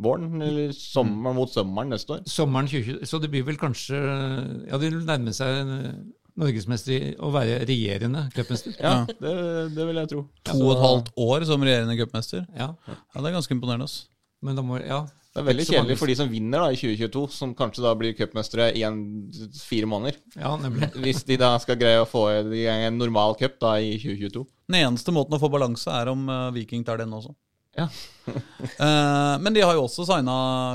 [0.03, 2.23] våren, eller sommeren mot sommeren neste år.
[2.27, 3.95] Sommeren 2020, så det blir vel kanskje
[4.67, 5.75] Ja, de vil nærme seg en
[6.35, 8.73] norgesmester i å være regjerende cupmester.
[8.75, 9.35] Ja, det,
[9.71, 10.25] det vil jeg tro.
[10.51, 12.43] To og et halvt år som regjerende cupmester.
[12.59, 13.87] Ja, Ja, det er ganske imponerende.
[13.87, 14.09] ass.
[14.43, 15.05] men da må Ja.
[15.35, 18.13] Det er veldig kjedelig for de som vinner da i 2022, som kanskje da blir
[18.15, 18.99] cupmestere i en,
[19.59, 20.15] fire måneder.
[20.39, 20.87] Ja, nemlig.
[21.03, 22.21] Hvis de da skal greie å få
[22.55, 24.45] i gang en normal cup da i 2022.
[24.71, 27.35] Den eneste måten å få balanse er om eh, Viking tar den også.
[27.75, 27.89] Ja.
[28.75, 30.33] Eh, men de har jo også signa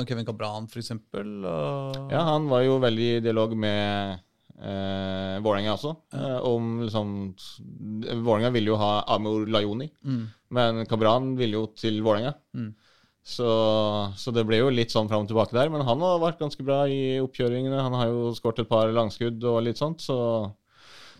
[0.08, 1.32] Kevin Cabran, eksempel.
[1.44, 4.20] og- Ja, han var jo veldig i dialog med
[4.60, 5.90] eh, Vålerenga også.
[6.14, 7.10] Eh, om liksom
[8.22, 9.88] Vålerenga ville jo ha Amor Lajoni,
[10.54, 12.36] men Cabran ville jo til Vålerenga.
[13.20, 13.48] Så,
[14.16, 15.68] så det ble jo litt sånn fram og tilbake der.
[15.72, 17.84] Men han har vært ganske bra i oppkjøringene.
[17.84, 20.16] Han har jo skåret et par langskudd og litt sånt, så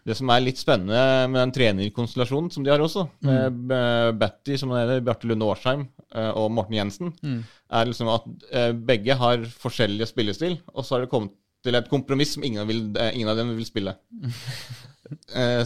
[0.06, 4.20] det som er litt spennende med den trenerkonstellasjonen som de har også, med mm.
[4.20, 5.84] Batty, som han heter, Bjarte Lunde Årsheim
[6.14, 11.04] eh, og Morten Jensen, er liksom at eh, begge har forskjellige spillestil, og så har
[11.04, 13.96] det kommet til et kompromiss som ingen, vil, eh, ingen av dem vil spille.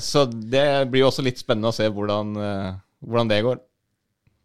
[0.01, 2.31] Så det blir jo også litt spennende å se hvordan,
[3.05, 3.59] hvordan det går.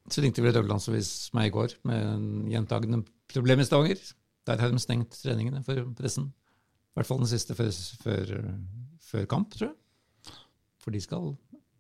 [0.10, 4.02] Så ringte vel et Ørlandsavis meg i går med en gjentagende problem i Stavanger.
[4.50, 6.32] Der har de stengt treningene for pressen.
[6.32, 7.70] I hvert fall den siste før,
[8.02, 8.34] før,
[9.12, 10.36] før kamp, tror jeg.
[10.80, 11.34] For de skal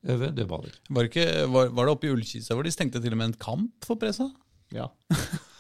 [0.10, 0.76] øve dødballer.
[0.90, 3.32] Var, det ikke, var, var det oppe i Ullkisa hvor de stengte til og med
[3.32, 4.30] en kamp for pressa?
[4.76, 4.90] Ja.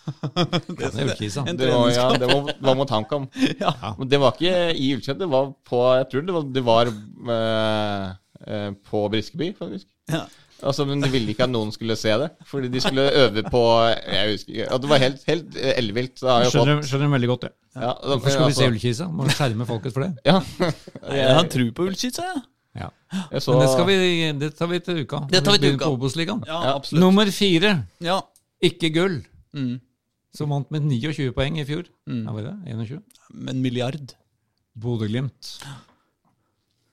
[0.09, 1.43] Det det, Ullkisa.
[1.45, 3.27] Det var, ja, det var, var mot HamKam.
[3.61, 3.93] Ja.
[3.97, 6.89] Men det var ikke i Ullkisa, det var på Jeg tror det var, det var
[7.35, 8.07] eh,
[8.47, 9.85] eh, på Briskeby, faktisk.
[10.09, 10.23] Ja.
[10.63, 13.61] Altså, men de ville ikke at noen skulle se det, fordi de skulle øve på
[14.03, 14.67] Jeg husker ikke.
[14.75, 16.19] Og det var helt, helt eh, ellevilt.
[16.19, 17.51] Skjønner, fått Skjønner, de veldig godt det.
[17.75, 19.07] ja, Hvorfor skal vi se altså, Ullkisa?
[19.15, 20.11] Må skjerme folket for det.
[20.27, 20.39] Ja.
[21.19, 22.41] Jeg har tro på Ullkisa, jeg.
[22.79, 22.89] Ja.
[23.31, 23.95] Jeg så Men det, skal vi,
[24.43, 25.21] det tar vi til uka.
[25.31, 25.89] Det tar vi til uka.
[25.95, 26.11] på
[26.47, 26.99] Ja, Ja.
[26.99, 28.19] Nummer fire, Ja.
[28.61, 29.21] ikke gull,
[29.53, 29.79] Mm.
[30.35, 31.87] som vant med 29 poeng i fjor.
[32.05, 33.01] Ja, var det 21?
[33.49, 34.13] En milliard.
[34.77, 35.57] Bodø-Glimt.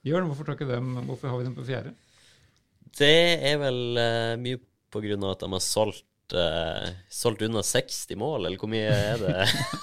[0.03, 0.43] Jørn, hvorfor,
[1.05, 1.93] hvorfor har vi dem på fjerde?
[2.97, 3.13] Det
[3.51, 4.59] er vel uh, mye
[4.93, 8.87] på grunn av at de har solgt uh, solgt unna 60 mål, eller hvor mye
[8.93, 9.35] er det?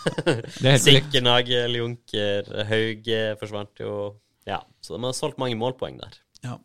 [0.62, 0.80] Det er.
[0.82, 3.94] Sikker, Nagel, Junker, Hauge forsvant jo.
[4.48, 6.18] Ja, så de har solgt mange målpoeng der.
[6.44, 6.58] Ja.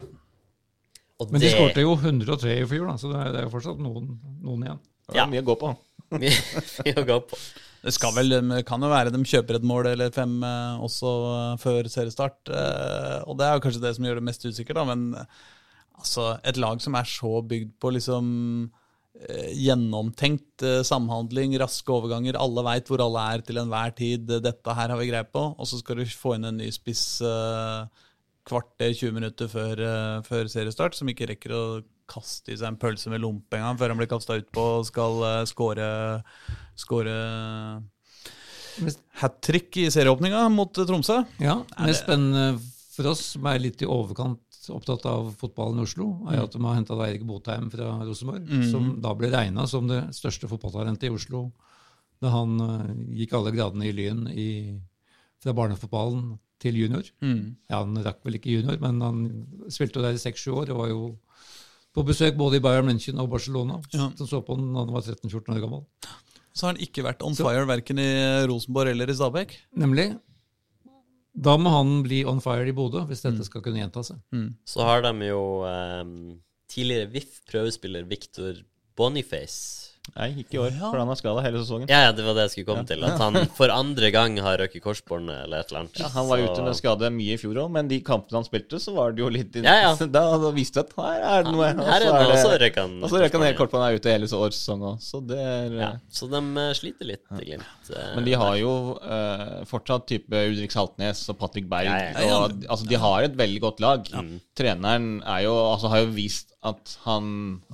[1.20, 3.48] Og Men de det skårte jo 103 i fjor, da, så det er, det er
[3.48, 4.14] jo fortsatt noen,
[4.44, 4.82] noen igjen.
[5.10, 5.26] Det var Ja.
[5.32, 5.72] mye å gå på.
[6.20, 7.40] mye å gå på.
[7.80, 8.36] Det skal vel,
[8.68, 11.12] kan jo være de kjøper et mål eller fem eh, også
[11.62, 12.52] før seriestart.
[12.52, 14.84] og det er jo kanskje det som gjør det mest usikkert, da.
[14.90, 15.06] Men
[16.00, 18.28] altså, et lag som er så bygd på liksom
[19.20, 24.44] eh, gjennomtenkt eh, samhandling, raske overganger, alle veit hvor alle er til enhver tid, eh,
[24.44, 27.06] dette her har vi greie på, og så skal du få inn en ny spiss
[28.50, 29.82] kvarter, 20 minutter før,
[30.26, 31.64] før seriestart, som ikke rekker å
[32.10, 35.20] kaste i seg en pølse med lompe engang før han blir kasta utpå og skal
[35.46, 35.90] score,
[36.80, 37.14] score
[39.22, 41.20] hat trick i serieåpninga mot Tromsø.
[41.44, 42.58] Ja, Mest spennende
[42.96, 46.62] for oss, som er litt i overkant opptatt av fotballen i Oslo, er at de
[46.64, 51.14] har henta Eirik Botheim fra Rosenborg, som da ble regna som det største fotballtalentet i
[51.14, 51.50] Oslo
[52.20, 54.50] da han eh, gikk alle gradene i Lyn i,
[55.40, 57.08] fra barnefotballen til junior.
[57.24, 57.56] Mm.
[57.72, 59.22] Ja, Han rakk vel ikke junior, men han
[59.72, 61.04] spilte der i seks-sju år og var jo
[61.96, 63.80] på besøk både i Bayern München og Barcelona.
[63.96, 64.10] Ja.
[64.20, 65.86] Som så på han da han var 13-14 år gammel.
[66.54, 68.10] Så har han ikke vært on fire verken i
[68.50, 69.56] Rosenborg eller i Stabæk.
[69.80, 70.10] Nemlig.
[71.34, 74.18] Da må han bli on fire i Bodø hvis dette skal kunne gjenta seg.
[74.68, 76.40] Så har de jo um,
[76.72, 78.64] tidligere VIF-prøvespiller Victor
[78.98, 79.89] Boniface.
[80.16, 80.90] Nei, ikke i år, Ja.
[80.90, 81.88] for han har skada hele sesongen.
[81.92, 83.04] Ja, ja, det var det jeg skulle komme til.
[83.06, 86.00] At han for andre gang har røket korsbåndet eller et eller annet.
[86.02, 88.44] Ja, han var Så- ute med skade mye i fjor òg, men de kampene han
[88.48, 89.96] spilte, så var det jo litt Ja, ja.
[90.10, 91.68] Da, da visste du at her er det noe.
[91.68, 94.10] Her er det, og så røk han Og så røk han på han er ute
[94.10, 97.94] hele årssesongen òg, så det er Ja, så de eh, sliter litt, Glimt.
[97.94, 98.16] eh.
[98.16, 101.86] Men de har jo uh, fortsatt type Ulrik Saltnes og Patrick Berg.
[101.86, 102.38] Ja, ja, ja.
[102.46, 104.10] Og, altså, de har et veldig godt lag.
[104.58, 107.30] Treneren er jo, altså, har jo vist at han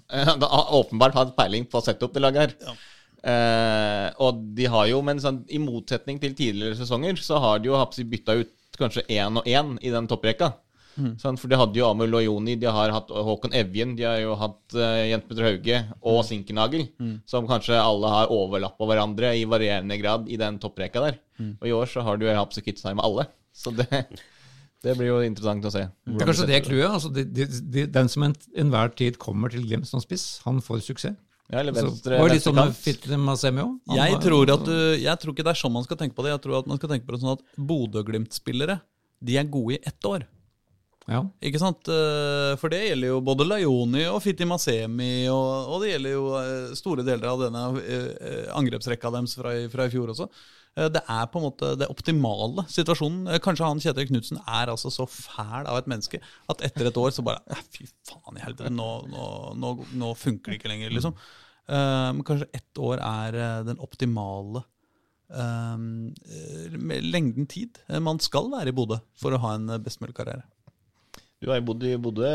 [0.05, 2.75] åpenbart har peiling på å sette opp det laget her.
[3.25, 7.71] Eh, og de har jo, men sånn, i motsetning til tidligere sesonger, så har de
[7.71, 7.79] jo
[8.11, 10.53] bytta ut kanskje én og én i den topprekka.
[11.19, 14.35] Sånn, for de hadde jo Amul Loyoni, de har hatt Håkon Evjen, de har jo
[14.39, 16.85] hatt uh, Jens Petter Hauge og Sinkernagel,
[17.27, 21.17] som kanskje alle har overlappa hverandre i varierende grad i den topprekka der.
[21.59, 23.27] Og i år så har du Hapsi Kitzheim med alle.
[23.51, 23.89] Så det,
[24.85, 25.81] det blir jo interessant å se.
[26.05, 26.87] Det er kanskje det clouet.
[26.93, 30.61] Altså, de, de, de, den som en- enhver tid kommer til Glimt som spiss, han
[30.61, 31.17] får suksess.
[31.49, 32.71] Ja, eller venstre, altså, var litt venstre sånn.
[33.99, 34.69] Jeg tror, at
[35.03, 36.31] jeg tror ikke det er sånn man skal tenke på det.
[36.33, 38.79] Jeg tror at man skal tenke på det sånn at Bodø-Glimt-spillere
[39.21, 40.25] de er gode i ett år.
[41.07, 41.19] Ja.
[41.45, 41.85] Ikke sant?
[41.87, 46.23] Eh, For det gjelder jo både Laioni og Fitti Masemi, og, og det gjelder jo
[46.39, 50.25] eh, store deler av denne eh, angrepsrekka deres fra, i- fra i fjor også.
[50.77, 53.29] Eh, Det er på en måte det optimale situasjonen.
[53.31, 56.19] Eh, Kanskje han Kjetil Knutsen er altså så fæl av et menneske
[56.51, 60.13] at etter et år så bare "Eh, Fy faen i helvete, nå, nå, nå, nå
[60.19, 61.15] funker det ikke lenger, liksom.
[61.67, 64.61] Men kanskje ett år er den optimale
[65.33, 66.13] um,
[67.01, 70.43] lengden tid man skal være i Bodø for å ha en best mulig karriere.
[71.43, 72.29] Du har jo bodd i Bodø,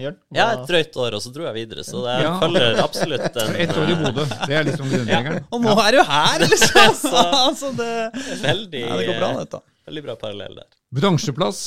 [0.00, 0.16] Jørn.
[0.36, 1.82] Ja, et drøyt år, og så dro jeg videre.
[1.84, 2.30] Så det Ja.
[2.40, 4.24] følger absolutt en Ett år i Bodø.
[4.46, 5.44] Det er liksom grunnleggeren.
[5.52, 6.94] Og nå er du her, liksom!
[7.00, 7.12] Så,
[7.48, 9.60] altså det, eh, veldig, ja, det går bra, dette.
[9.90, 10.68] veldig bra parallell der.
[11.00, 11.64] Bransjeplass.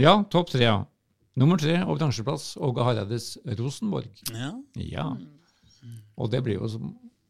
[0.00, 0.64] Ja, topp tre.
[0.64, 0.80] ja.
[1.38, 4.06] Nummer tre og bransjeplass Åge Hareides Rosenborg.
[4.32, 4.52] Ja.
[4.78, 5.06] Ja.
[6.16, 6.78] Og det blir jo så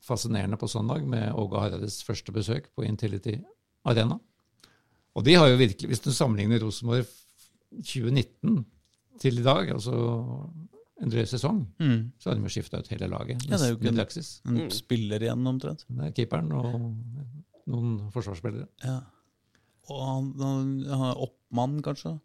[0.05, 3.39] fascinerende på søndag med Åge Hareides første besøk på Intility
[3.89, 4.19] Arena.
[5.17, 7.07] Og de har jo virkelig, hvis du sammenligner Rosenborg
[7.83, 8.65] 2019
[9.21, 9.95] til i dag, altså
[11.03, 12.13] en drøy sesong, Mm.
[12.19, 13.43] så hadde de jo skifta ut hele laget.
[13.49, 14.57] Ja, det er jo ikke- en.
[14.63, 15.85] En spiller igjen, omtrent.
[15.89, 16.95] Det er keeperen og
[17.67, 18.69] noen forsvarsspillere.
[18.85, 19.01] Ja.
[19.91, 22.21] Og han, han, han er oppmann, kanskje?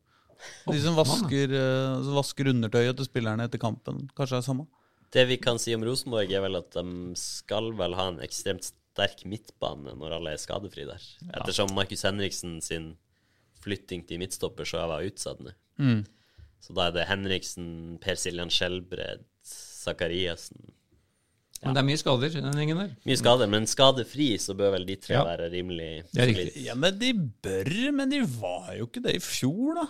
[0.69, 4.67] De som vasker, eh, som vasker undertøyet til spillerne etter kampen, kanskje er samme?
[5.11, 8.63] Det vi kan si om Rosenborg, er vel at de skal vel ha en ekstremt
[8.69, 11.01] sterk midtbane når alle er skadefrie der.
[11.33, 12.95] Ettersom Markus Henriksen sin
[13.63, 15.51] flytting til midtstopper så var utsatt nå.
[15.79, 16.05] Mm.
[16.59, 20.73] Så da er det Henriksen, Per Siljan Skjelbred, Zakariassen
[21.63, 22.91] Men det er mye skader i den gjengen der.
[23.07, 25.23] Mye skader, men skadefri så bør vel de tre Ja.
[25.27, 29.19] være rimelig Det er Ja, men de bør, men de var jo ikke det i
[29.23, 29.87] fjor, da.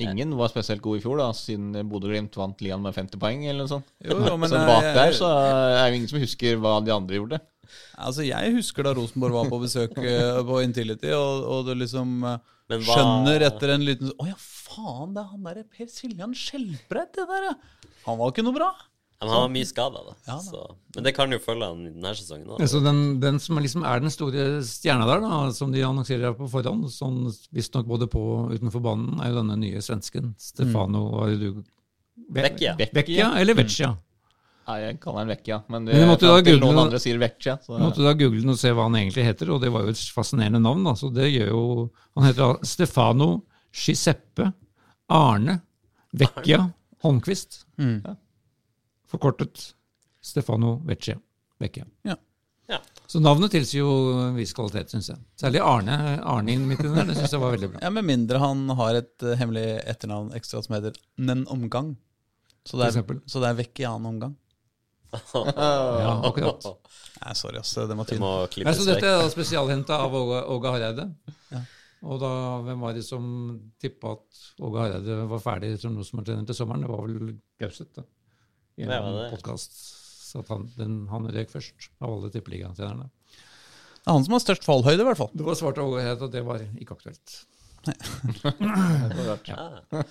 [0.00, 3.42] Ingen var spesielt god i fjor, da, siden Bodø-Glimt vant ligaen med 50 poeng.
[3.44, 3.84] eller noe sånt.
[4.02, 6.90] Jo, jo, men så jeg- bak der så er det ingen som husker hva de
[6.94, 7.40] andre gjorde.
[7.98, 12.20] Altså, Jeg husker da Rosenborg var på besøk eh, på Intility, og, og du liksom
[12.28, 16.36] eh, hva- skjønner etter en liten Å ja, faen, det er han derre Per Siljan
[16.36, 17.58] Skjelbreid, det der, ja.
[18.06, 18.70] Han var ikke noe bra.
[19.20, 20.14] Men han var mye skada, da.
[20.24, 20.44] Ja, da.
[20.46, 20.60] Så.
[20.96, 22.62] Men det kan jo følge han denne sesongen òg.
[22.72, 26.48] Så den, den som liksom er den store stjerna der, da, som de annonserer på
[26.48, 30.32] forhånd, sånn visstnok både på og utenfor banen, er jo denne nye svensken.
[30.40, 31.18] Stefano mm.
[31.20, 31.60] er det du
[32.30, 32.72] Ve- Vecchia.
[32.80, 33.92] Vecchia eller Vecchia?
[34.70, 37.56] Nei, jeg kaller han Vecchia, men det Men måtte da google noen andre sier Vecchia.
[37.64, 39.94] Så, måtte da google den og se hva han egentlig heter, og det var jo
[39.94, 40.84] et fascinerende navn.
[40.86, 41.64] da, så det gjør jo,
[42.18, 43.30] Han heter Stefano
[43.74, 44.52] Giuseppe
[45.10, 45.60] Arne
[46.12, 46.62] Vecchia
[47.02, 47.64] Holmquist.
[47.80, 48.14] Ja.
[49.10, 49.72] Forkortet
[50.22, 51.18] Stefano Vecchia.
[51.58, 51.86] Vecchia.
[52.06, 52.16] Ja.
[52.70, 52.78] Ja.
[53.10, 53.94] Så navnet tilsier jo
[54.28, 55.18] en viss kvalitet, syns jeg.
[55.40, 57.80] Særlig Arne, Arne inn midt i der, det syns jeg var veldig bra.
[57.82, 61.96] Ja, Med mindre han har et eh, hemmelig etternavn ekstra som heter Nen Omgang.
[62.68, 64.36] Så det er, så det er omgang.
[65.12, 66.64] Ja, akkurat.
[67.20, 67.74] Nei, sorry, ass.
[67.74, 71.06] Det må Nei, klippes så dette er da spesialhenta av Åge, Åge Hareide.
[71.50, 71.60] Ja.
[72.00, 72.30] Og da,
[72.64, 73.24] hvem var det som
[73.82, 76.86] tippa at Åge Hareide var ferdig som Rosenborg-trener til sommeren?
[76.86, 78.06] Det var vel Gauseth, da.
[78.80, 79.80] I en var podkast.
[80.38, 83.10] At han, den, han røk først av alle tippeligatrenerne.
[84.00, 85.32] Det er han som har størst fallhøyde, i hvert fall.
[85.36, 87.34] Det var svart Åge Hareide og det var ikke aktuelt.
[87.84, 89.50] det var rart.
[89.50, 90.04] Ja.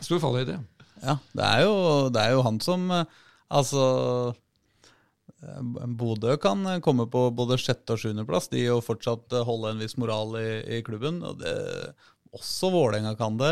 [0.00, 0.56] Stor fallhøyde.
[1.02, 1.74] Ja, det er jo,
[2.14, 3.20] det er jo han som eh,
[3.50, 4.34] Altså
[5.44, 5.60] Eh,
[6.00, 9.96] Bodø kan komme på både sjette- og sjuendeplass, de og fortsatt eh, holde en viss
[10.00, 11.18] moral i, i klubben.
[11.26, 11.52] Og det,
[12.32, 13.50] også Vålerenga kan det.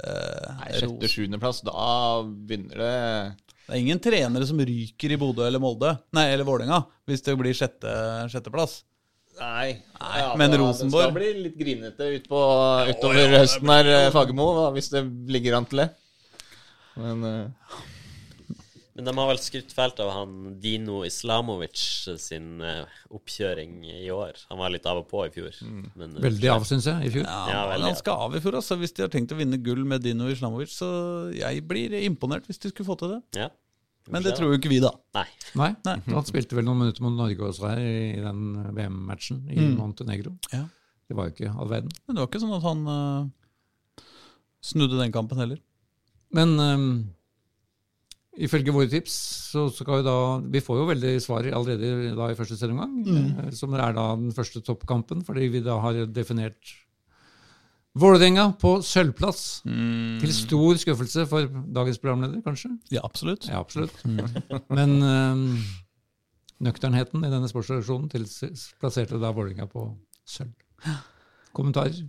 [0.00, 2.96] Eh, Nei, Sjette-sjuendeplass, da begynner det
[3.68, 7.36] Det er ingen trenere som ryker i Bodø eller Molde, nei, eller Vålerenga, hvis det
[7.38, 7.94] blir sjette,
[8.32, 8.80] sjetteplass.
[9.38, 9.76] Nei.
[10.36, 12.42] men da- Rosenborg- Det skal bli litt grinete ut på,
[12.90, 15.90] utover høsten her, eh, Fagermo, hvis det ligger an til det.
[16.96, 17.84] Men eh,
[18.96, 21.80] Men de har vel skrytt fælt av han Dino Islamovic
[22.22, 24.38] sin eh, oppkjøring i år.
[24.48, 25.58] Han var litt av og på i fjor.
[25.68, 27.26] Men, eh, Veldig av, syns jeg, i fjor.
[27.28, 29.38] Ja, Ja, han skal veldig, ganske av i fjor, altså, hvis de har tenkt å
[29.38, 30.72] vinne gull med Dino Islamovic.
[30.72, 30.88] Så
[31.36, 33.20] jeg blir imponert hvis de skulle få til det.
[33.42, 33.50] Ja.
[34.08, 34.94] Men det tror jo ikke vi, da.
[35.18, 35.26] Nei.
[35.58, 35.96] Nei, Nei.
[36.16, 40.36] han spilte vel noen minutter mot Norge også her i, den VM-matchen i Montenegro.
[40.54, 40.64] Ja.
[41.06, 41.92] Det var jo ikke all verden.
[42.06, 44.06] Men det var ikke sånn at han uh,
[44.64, 45.60] snudde den kampen heller.
[46.34, 46.88] Men ehm,
[48.36, 49.14] ifølge våre tips
[49.52, 50.16] så skal vi da
[50.52, 53.54] Vi får jo veldig svar allerede da i første serieomgang, mm.
[53.56, 56.74] som er da den første toppkampen, fordi vi da har definert
[57.96, 59.62] Vålerenga på sølvplass.
[59.64, 62.74] Til stor skuffelse for dagens programleder, kanskje?
[62.92, 63.46] Ja, absolutt.
[63.48, 63.96] Ja, absolutt.
[64.76, 65.46] Men ehm,
[66.60, 68.10] nøkternheten i denne sportsredaksjonen
[68.82, 69.86] plasserte da Vålerenga på
[70.28, 70.52] sølv.
[71.56, 72.04] Kommentarer?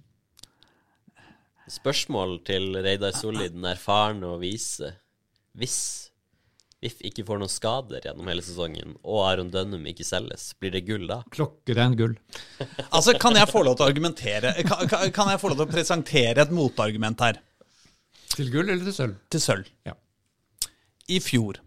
[1.71, 4.91] Spørsmål til Reidar Solli, den erfarne og vise.
[5.55, 5.79] Hvis
[6.83, 10.83] VIF ikke får noen skader gjennom hele sesongen, og Aron Dønnum ikke selges, blir det
[10.85, 11.23] gull da?
[11.33, 12.13] Klokkerein gull.
[12.93, 14.51] Altså, Kan jeg få lov til å argumentere?
[14.67, 17.39] Kan, kan, jeg få lov til å presentere et motargument her?
[18.35, 19.15] Til gull eller til sølv?
[19.33, 19.71] Til sølv.
[19.89, 19.95] Ja.
[21.09, 21.57] I fjor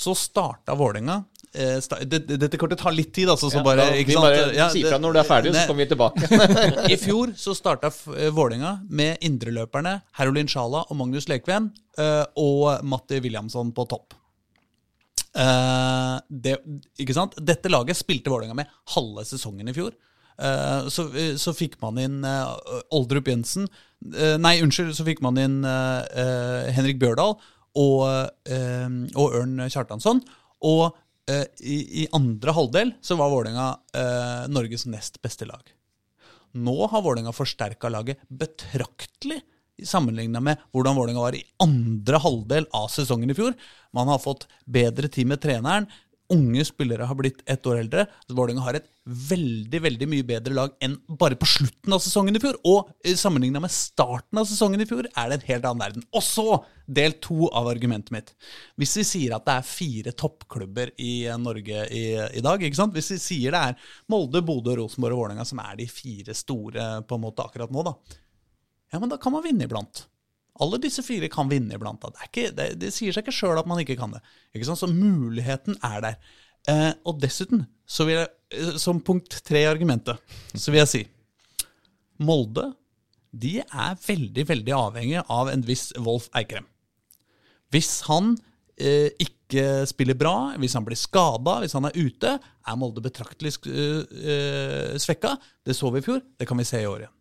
[0.00, 1.18] så starta Vålerenga
[1.52, 3.50] eh, sta, det, det- Dette kommer til å ta litt tid, altså.
[3.52, 4.24] Så ja, bare, ikke vi sant?
[4.24, 6.30] bare Ja, si fra når du er ferdig, så kommer vi tilbake.
[6.94, 11.68] I fjor så starta eh, Vålerenga med indreløperne Herolin Sjala og Magnus Lekven
[12.00, 14.16] eh, og Matti Williamson på topp.
[15.30, 16.56] Eh, det,
[17.00, 17.36] ikke sant?
[17.38, 19.94] Dette laget spilte Vålerenga med halve sesongen i fjor.
[20.40, 22.22] Eh, så, eh, så fikk man inn
[22.96, 23.68] Oldrup Jensen
[24.00, 27.34] Nei, unnskyld, så fikk man inn Henrik Bjørdal
[27.76, 30.22] og, og Ørn Kjartansson.
[30.64, 30.86] Og
[31.28, 35.60] i, i andre halvdel så var Vålerenga Norges nest beste lag.
[36.56, 39.42] Nå har Vålerenga forsterka laget betraktelig
[39.88, 43.56] sammenligna med hvordan Vålerenga var i andre halvdel av sesongen i fjor.
[43.96, 45.88] Man har fått bedre tid med treneren.
[46.30, 48.04] Unge spillere har blitt ett år eldre.
[48.28, 52.42] Vålerenga har et veldig veldig mye bedre lag enn bare på slutten av sesongen i
[52.42, 52.58] fjor.
[52.70, 56.06] Og sammenligna med starten av sesongen i fjor er det en helt annen verden.
[56.14, 56.46] Og så
[56.86, 58.32] del to av argumentet mitt.
[58.78, 62.04] Hvis vi sier at det er fire toppklubber i Norge i,
[62.38, 62.94] i dag, ikke sant?
[62.94, 66.90] hvis vi sier det er Molde, Bodø, Rosenborg og Vålerenga som er de fire store
[67.06, 67.96] på en måte akkurat nå, da.
[68.90, 70.04] Ja, men da kan man vinne iblant.
[70.60, 72.02] Alle disse fire kan vinne iblant.
[72.02, 74.20] Det, ikke, det, det sier seg ikke sjøl at man ikke kan det.
[74.52, 74.66] Ikke?
[74.68, 76.18] Så muligheten er der.
[76.68, 77.64] Eh, og dessuten,
[78.04, 80.20] jeg, eh, som punkt tre i argumentet,
[80.52, 81.02] så vil jeg si
[82.20, 82.66] Molde
[83.30, 86.66] de er veldig, veldig avhengig av en viss Wolf Eikrem.
[87.70, 88.34] Hvis han
[88.74, 93.54] eh, ikke spiller bra, hvis han blir skada, hvis han er ute, er Molde betraktelig
[93.70, 94.02] eh,
[94.34, 95.36] eh, svekka.
[95.64, 97.16] Det så vi i fjor, det kan vi se i år igjen.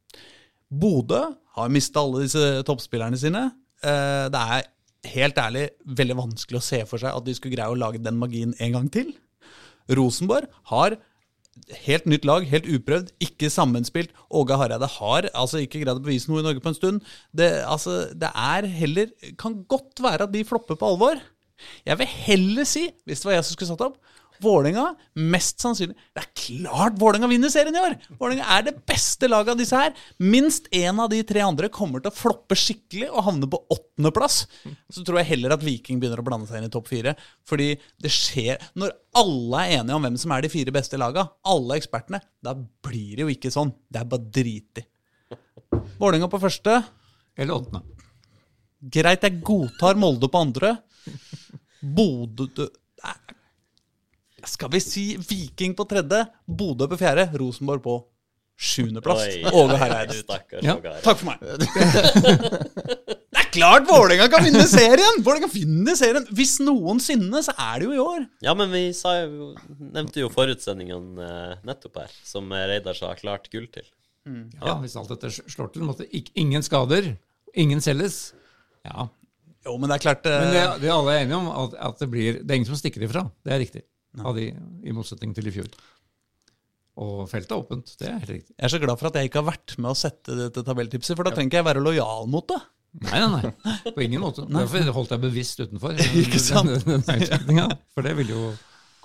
[0.70, 1.22] Bodø
[1.58, 3.48] har mista alle disse toppspillerne sine.
[3.84, 4.68] Eh, Det er
[5.16, 8.20] helt ærlig veldig vanskelig å se for seg at de skulle greie å lage den
[8.20, 9.14] magien en gang til.
[9.90, 10.98] Rosenborg har
[11.88, 14.12] helt nytt lag, helt uprøvd, ikke sammenspilt.
[14.32, 17.02] Åge Hareide har altså ikke greid å bevise noe i Norge på en stund.
[17.36, 21.20] Det, altså, det er heller Kan godt være at de flopper på alvor.
[21.86, 23.98] Jeg vil heller si, hvis det var jeg som skulle satt opp,
[24.40, 24.86] Vålerenga
[25.20, 27.96] mest sannsynlig Det er klart Vålerenga vinner serien i år!
[28.20, 29.92] Vålerenga er det beste laget av disse her.
[30.24, 34.42] Minst én av de tre andre kommer til å floppe skikkelig og havne på åttendeplass.
[34.92, 37.16] Så tror jeg heller at Viking begynner å blande seg inn i topp fire.
[37.48, 41.28] Fordi det skjer Når alle er enige om hvem som er de fire beste laga,
[41.50, 43.74] alle ekspertene, da blir det jo ikke sånn.
[43.90, 44.86] Det er bare dritig.
[46.00, 46.80] Vålerenga på første.
[47.40, 47.84] Eller åttende.
[48.80, 50.78] Greit, jeg godtar Molde på andre.
[51.84, 52.70] Bodø
[54.48, 57.98] Skal vi si Viking på tredje, Bodø på fjerde, Rosenborg på
[58.60, 59.24] sjuendeplass.
[59.56, 60.20] Åge Hareide.
[60.62, 60.76] Ja.
[61.04, 61.44] Takk for meg.
[63.30, 65.22] Det er klart Vålerenga kan vinne serien!
[65.26, 66.26] Vålerenga vinner serien.
[66.36, 68.26] Hvis noensinne, så er det jo i år.
[68.46, 73.48] Ja, men vi sa jo, nevnte jo forutsendingene eh, nettopp her, som Reidar sa klart
[73.54, 73.88] gull til.
[74.60, 75.86] Ja, hvis alt dette slår til.
[75.88, 76.06] Måtte,
[76.38, 77.14] ingen skader,
[77.58, 78.20] ingen selges.
[78.86, 79.08] Ja.
[79.66, 81.74] Jo, men det er klart Men det, eh, det er alle er enige om, at,
[81.90, 83.26] at det blir Det er ingen som stikker ifra.
[83.46, 83.82] Det er riktig.
[84.18, 85.70] Av de, I motsetning til i fjor.
[87.00, 87.94] Og feltet er åpent.
[88.00, 88.54] Det er helt riktig.
[88.56, 91.16] Jeg er så glad for at jeg ikke har vært med å sette dette tabelltipset,
[91.16, 92.60] for da trenger ikke jeg være lojal mot det.
[93.06, 93.76] Nei, nei, nei.
[93.96, 94.44] På ingen måte.
[94.50, 95.94] Derfor holdt jeg bevisst utenfor.
[96.24, 96.72] Ikke sant?
[96.88, 98.54] Den, den, den, for det ville jo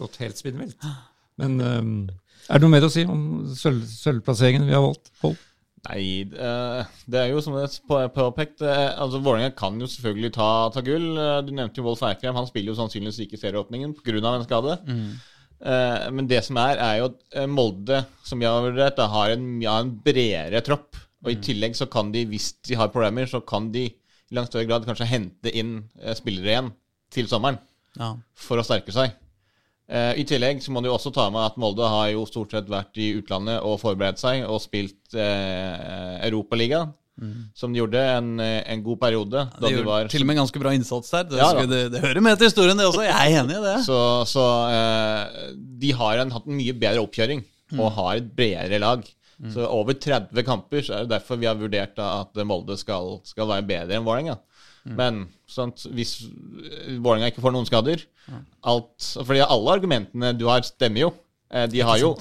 [0.01, 0.81] gått helt spinnvilt.
[1.41, 1.97] Men um,
[2.49, 5.13] er det noe mer å si om sølv, sølvplasseringen vi har valgt?
[5.21, 5.37] Pål?
[5.85, 9.87] Nei, eh, det er jo som det er på- påpekt eh, altså Vålerenga kan jo
[9.91, 11.11] selvfølgelig ta, ta gull.
[11.19, 12.35] Eh, Du nevnte jo Wolf Eikrem.
[12.39, 14.35] Han spiller jo sannsynligvis ikke serieåpningen pga.
[14.35, 14.79] en skade.
[14.89, 15.15] Mm.
[16.13, 19.79] Men det som er, er jo at Molde, som vi har vurdert, har en, ja,
[19.81, 20.97] en bredere tropp.
[21.25, 24.51] Og i tillegg så kan de, hvis de har problemer, så kan de i langt
[24.53, 25.85] større grad kanskje hente inn
[26.19, 26.73] spillere igjen
[27.11, 27.59] til sommeren
[27.97, 28.11] Ja.
[28.35, 29.15] for å sterke seg.
[29.89, 32.69] Eh, I tillegg så må du også ta med at Molde har jo stort sett
[32.73, 36.93] vært i utlandet og forberedt seg og spilt eh, Europaligaen,
[37.55, 39.45] som de gjorde en, en god periode.
[39.53, 41.27] Da Det de gjør var, til og med ganske bra innsats der.
[41.31, 43.05] Det, Ja, skal- det, det hører med til historien, det også.
[43.07, 43.77] Jeg er enig i det.
[43.87, 45.53] så så eh,
[45.85, 47.45] de har en, hatt en mye bedre oppkjøring
[47.79, 49.05] og har et bredere lag.
[49.51, 53.19] Så over 30 kamper, så er det derfor vi har vurdert da, at Molde skal,
[53.27, 54.37] skal være bedre enn Vålerenga.
[54.85, 58.03] Men sant, hvis eh, Vålerenga ikke får noen skader
[58.65, 61.13] alt, Fordi alle argumentene du har, stemmer jo.
[61.51, 62.15] Eh, De har jo,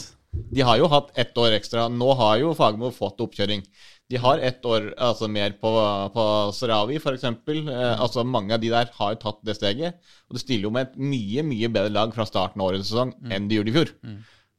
[0.52, 1.90] de har jo hatt ett år ekstra.
[1.92, 3.64] Nå har jo Fagermo fått oppkjøring.
[4.10, 5.70] De har ett år altså mer på,
[6.14, 7.24] på Sarawi, f.eks.
[7.24, 9.96] Eh, altså mange av de der har jo tatt det steget.
[10.30, 13.14] Og det stiller jo med et mye, mye bedre lag fra starten av årets sesong
[13.32, 13.94] enn de gjorde i fjor.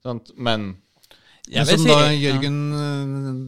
[0.05, 0.31] Sant?
[0.37, 0.75] Men
[1.53, 2.09] Men som da.
[2.17, 2.85] Jørgen ja.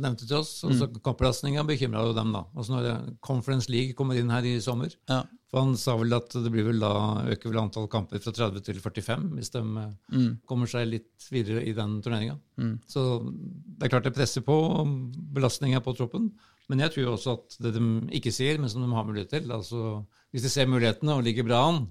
[0.04, 2.42] nevnte til oss, altså kappbelastninga bekymra jo dem, da.
[2.52, 4.92] Altså når eh, Conference League kommer inn her i sommer.
[5.08, 5.22] Ja.
[5.48, 6.92] For han sa vel at det blir vel da
[7.32, 10.30] øker vel antall kamper fra 30 til 45, hvis de mm.
[10.50, 12.36] kommer seg litt videre i den turneringa.
[12.90, 14.58] Så det er klart det presser på
[15.36, 16.32] belastninga på troppen.
[16.66, 17.84] Men jeg tror også at det de
[18.18, 20.00] ikke sier, men som de har mulighet til altså
[20.34, 21.84] Hvis de ser mulighetene og ligger bra an,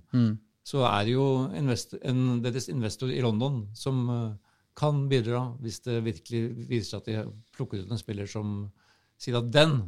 [0.65, 4.44] så er det jo invest, en, deres investor i London som eh,
[4.75, 8.57] kan bidra hvis det virkelig viser seg at de har plukket ut en spiller som
[9.21, 9.85] sier at den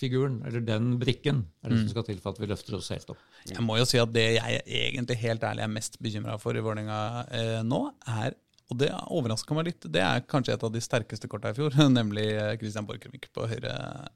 [0.00, 3.10] figuren, eller den brikken, er det som skal til for at vi løfter oss helt
[3.12, 3.20] opp.
[3.50, 6.62] Jeg må jo si at det jeg egentlig helt ærlig er mest bekymra for i
[6.64, 7.00] Vålerenga
[7.36, 8.38] eh, nå, er
[8.70, 9.86] og det overraska meg litt.
[9.90, 13.48] Det er kanskje et av de sterkeste korta i fjor, nemlig eh, Christian Borchgrevink på,
[13.50, 13.72] høyre,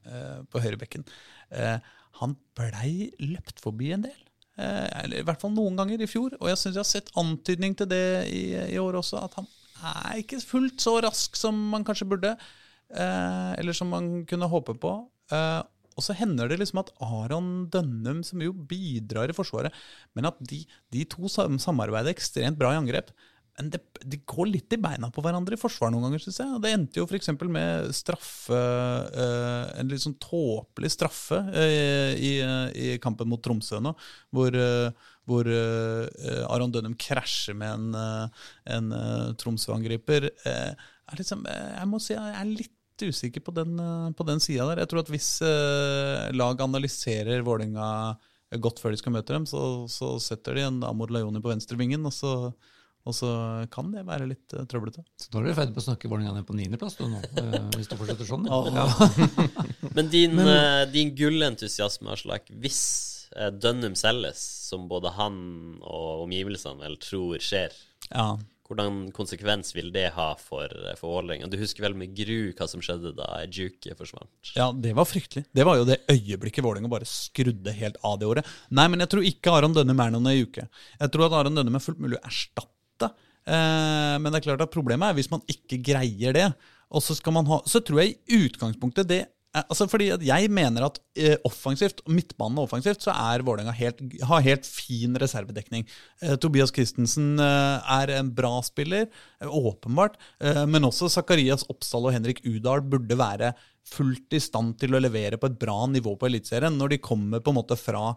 [0.07, 1.03] eh, på høyrebekken.
[1.51, 1.75] Eh,
[2.21, 4.21] han blei løpt forbi en del.
[4.55, 6.37] Eh, eller i hvert fall noen ganger i fjor.
[6.39, 9.49] Og jeg syns jeg har sett antydning til det i, i år også, at han
[9.91, 12.35] er ikke fullt så rask som man kanskje burde.
[12.93, 14.97] Eh, eller som man kunne håpe på.
[15.33, 15.61] Eh,
[15.95, 19.73] og så hender det liksom at Aron Dønnum, som jo bidrar i Forsvaret,
[20.13, 23.13] men at de, de to samarbeider ekstremt bra i angrep.
[23.55, 26.57] Men det, de går litt i beina på hverandre i forsvar noen ganger, syns jeg.
[26.59, 27.29] Det endte jo f.eks.
[27.47, 28.57] med straffe
[29.15, 32.33] eh, En litt sånn tåpelig straffe i,
[32.75, 33.93] i kampen mot Tromsø nå,
[34.35, 34.59] hvor,
[35.25, 38.45] hvor eh, Aron Dønnum krasjer med en, eh,
[38.77, 40.29] en eh, Tromsø-angriper.
[40.45, 44.27] Eh, er liksom, eh, jeg må si jeg er litt usikker på den, eh, på
[44.27, 44.83] den sida der.
[44.83, 47.89] Jeg tror at hvis eh, lag analyserer Vålerenga
[48.61, 52.05] godt før de skal møte dem, så, så setter de en Amor Lajoni på venstrevingen,
[52.07, 52.31] og så,
[53.05, 53.31] og så
[53.73, 55.03] kan det være litt uh, trøblete.
[55.19, 57.19] Så nå er du i ferd med å snakke Vålerenga ned på niendeplass, du nå,
[57.41, 58.47] eh, hvis du fortsetter sånn.
[58.47, 58.61] Ja.
[58.77, 59.35] Ja.
[59.97, 62.81] Men din, eh, din gullentusiasme, Aslak, hvis
[63.35, 67.71] eh, Dønnum selges, som både han og omgivelsene vel tror skjer,
[68.11, 68.35] Ja.
[68.67, 71.49] hvordan konsekvens vil det ha for, eh, for Vålerenga?
[71.49, 74.53] Du husker vel med gru hva som skjedde da Juke forsvant?
[74.55, 75.45] Ja, det var fryktelig.
[75.53, 78.45] Det var jo det øyeblikket Vålerenga bare skrudde helt av det året.
[78.71, 80.67] Nei, men jeg tror ikke Aron Dønnum er noen i uke.
[80.99, 83.11] Jeg tror at Aron Dønnum er fullt mulig å erstatte.
[83.45, 86.47] Eh, men det er klart at problemet er hvis man ikke greier det.
[86.91, 89.27] Og så skal man ha Så tror jeg i utgangspunktet det
[89.63, 94.67] Altså fordi Jeg mener at eh, offensivt, midtbanen offensivt, så er Vålerenga helt, har helt
[94.67, 95.85] fin reservedekning.
[96.21, 99.07] Eh, Tobias Christensen eh, er en bra spiller,
[99.39, 100.19] eh, åpenbart.
[100.43, 103.53] Eh, men også Zakarias Oppsal og Henrik Udal burde være
[103.85, 107.43] fullt i stand til å levere på et bra nivå på Eliteserien når de kommer
[107.43, 108.09] på en måte fra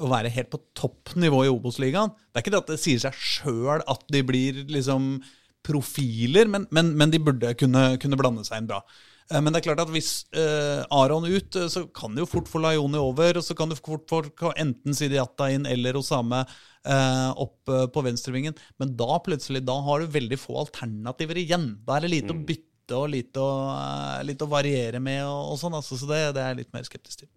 [0.00, 2.12] å være helt på toppnivå i Obos-ligaen.
[2.32, 5.14] Det er ikke det at det sier seg sjøl at de blir liksom
[5.62, 8.80] profiler, men, men, men de burde kunne, kunne blande seg inn bra.
[9.32, 12.28] Eh, Men det er klart at hvis eh, Aron ut, eh, så kan du jo
[12.28, 16.42] fort få Laioni over, og så kan du fort få enten Sidiata inn eller Osame
[16.44, 18.58] eh, opp eh, på venstrevingen.
[18.82, 21.72] Men da plutselig, da har du veldig få alternativer igjen.
[21.86, 22.68] Da er det lite å bytte
[22.98, 23.52] og lite å,
[24.26, 25.78] lite å variere med og, og sånn.
[25.78, 27.30] Altså, så det, det er jeg litt mer skeptisk til.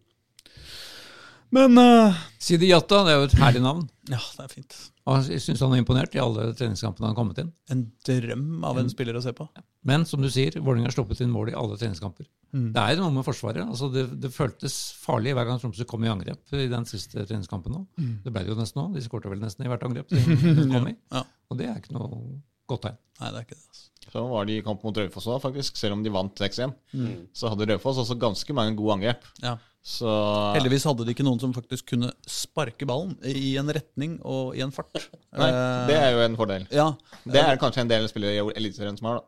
[1.53, 3.83] Men uh, Sidi Jatta, det er jo et herlig navn.
[4.09, 4.75] ja, det er fint.
[5.05, 7.51] Og Jeg syns han er imponert i alle treningskampene han har kommet inn.
[7.69, 9.45] En drøm av en spiller å se på.
[9.85, 12.25] Men som du sier, Vålerenga har sluppet inn mål i alle treningskamper.
[12.55, 13.61] Det er noe med Forsvaret.
[13.67, 14.73] altså Det, det føltes
[15.03, 17.75] farlig hver gang Tromsø kom i angrep i den siste treningskampen.
[17.75, 17.83] nå.
[18.25, 18.87] Det ble det jo nesten nå.
[18.95, 20.09] De skårte vel nesten i hvert angrep.
[20.15, 20.95] de kom i.
[21.13, 21.21] Ja.
[21.51, 22.97] Og det er ikke noe godt tegn.
[23.21, 23.67] Nei, det er ikke det.
[23.69, 24.11] altså.
[24.15, 25.77] så var de i kamp mot Raufoss òg, faktisk.
[25.77, 27.27] Selv om de vant 6-1, Mm.
[27.35, 29.29] så hadde Raufoss også ganske mange gode angrep.
[29.43, 29.57] Ja.
[29.85, 30.09] Så
[30.55, 34.63] Heldigvis hadde de ikke noen som faktisk kunne sparke ballen i en retning og i
[34.65, 34.97] en fart.
[35.37, 36.63] Nei, Eh, det er jo en fordel.
[36.73, 36.87] ja,
[37.21, 39.27] Det er kanskje en del spillere i Eliteserien som har, da.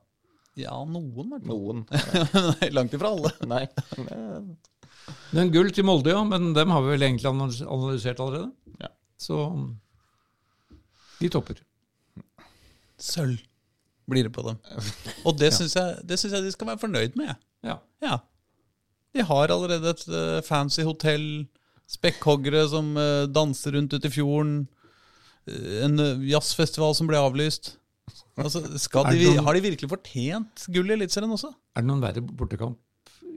[0.63, 1.43] ja, noen, i.
[1.45, 1.83] Noen.
[2.57, 3.31] Nei, Langt ifra alle.
[3.53, 3.67] Nei.
[5.37, 6.23] Men gull til Molde, ja.
[6.25, 8.49] Men dem har vi vel egentlig analysert allerede.
[8.81, 8.89] Ja.
[9.21, 9.37] Så
[11.21, 11.61] de topper.
[12.97, 13.37] Sølv
[14.09, 14.57] blir det på dem.
[15.27, 17.35] Og det syns jeg, jeg de skal være fornøyd med.
[17.61, 17.77] Ja.
[18.01, 18.17] Ja.
[19.17, 21.27] De har allerede et uh, fancy hotell,
[21.89, 24.57] spekkhoggere som uh, danser rundt ute i fjorden,
[25.47, 25.97] eh, en
[26.27, 27.73] jazzfestival som ble avlyst.
[28.37, 31.49] Altså, skal de, noen- Har de virkelig fortjent gull i Eliteserien også?
[31.75, 32.77] Er det noen verre bortekamp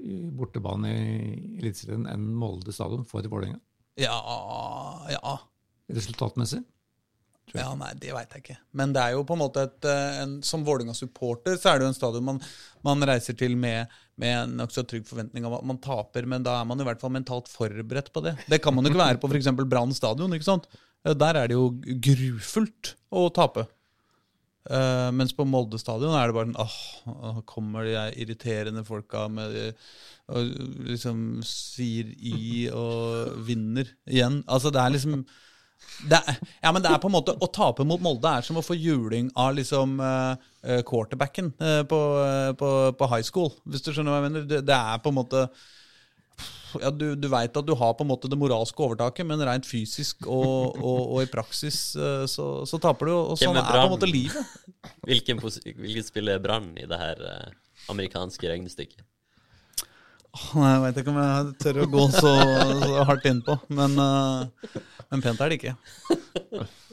[0.01, 3.59] i bortebane i Eliteserien enn Molde stadion for Vålerenga?
[4.01, 4.17] Ja,
[5.13, 5.33] ja.
[5.93, 6.61] Resultatmessig?
[7.57, 8.59] Ja, nei, det veit jeg ikke.
[8.79, 11.87] Men det er jo på en måte et eh, en, Som Vålerenga-supporter så er det
[11.87, 12.39] jo en stadion man,
[12.87, 13.91] man reiser til med,
[14.21, 17.03] med en nokså trygg forventning av at man taper, men da er man i hvert
[17.03, 18.37] fall mentalt forberedt på det.
[18.51, 19.51] Det kan man jo ikke være på f.eks.
[19.65, 20.37] Brann stadion.
[20.37, 20.71] ikke sant?
[21.05, 21.73] Eh, Der er det jo
[22.07, 23.67] grufullt å tape.
[24.71, 26.75] Uh, mens på Molde stadion er det bare sånn åh,
[27.09, 29.55] oh, kommer de irriterende folka med
[30.31, 30.51] og
[30.87, 34.41] liksom sier i og vinner igjen.
[34.47, 35.25] Altså, det er liksom
[36.17, 38.65] er, ja, men det er på en måte Å tape mot Molde er som å
[38.65, 42.01] få juling av liksom eh, eh, quarterbacken eh, på,
[42.61, 44.49] på, på high school, hvis du skjønner hva jeg mener.
[44.49, 45.45] Det, det er på en måte
[46.81, 49.67] ja, Du, du veit at du har på en måte det moralske overtaket, men rent
[49.69, 51.81] fysisk og, og, og i praksis
[52.31, 53.15] så, så taper du.
[53.19, 54.55] Og sånn er er på en måte livet.
[55.09, 57.25] Hvilken, hvilken spiller Brann i det her
[57.91, 59.10] amerikanske regnestykket?
[60.55, 62.31] Nei, Jeg veit ikke om jeg tør å gå så,
[62.85, 64.75] så hardt innpå, men, eh,
[65.11, 65.75] men pent er det ikke.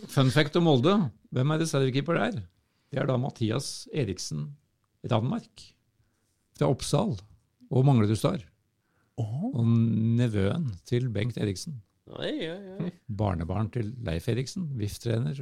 [0.10, 0.96] Fun fact om Molde.
[1.36, 2.40] Hvem er reservekeeper der?
[2.90, 4.48] Det er da Mathias Eriksen
[5.12, 5.66] Ranmark
[6.58, 7.14] fra Oppsal
[7.70, 8.42] og Manglerud Star.
[9.22, 11.80] Og nevøen til Bengt Eriksen.
[12.18, 12.92] Oi, oi, oi.
[13.20, 15.42] Barnebarn til Leif Eriksen, VIF-trener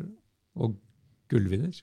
[0.58, 0.76] og
[1.32, 1.78] gullvinner.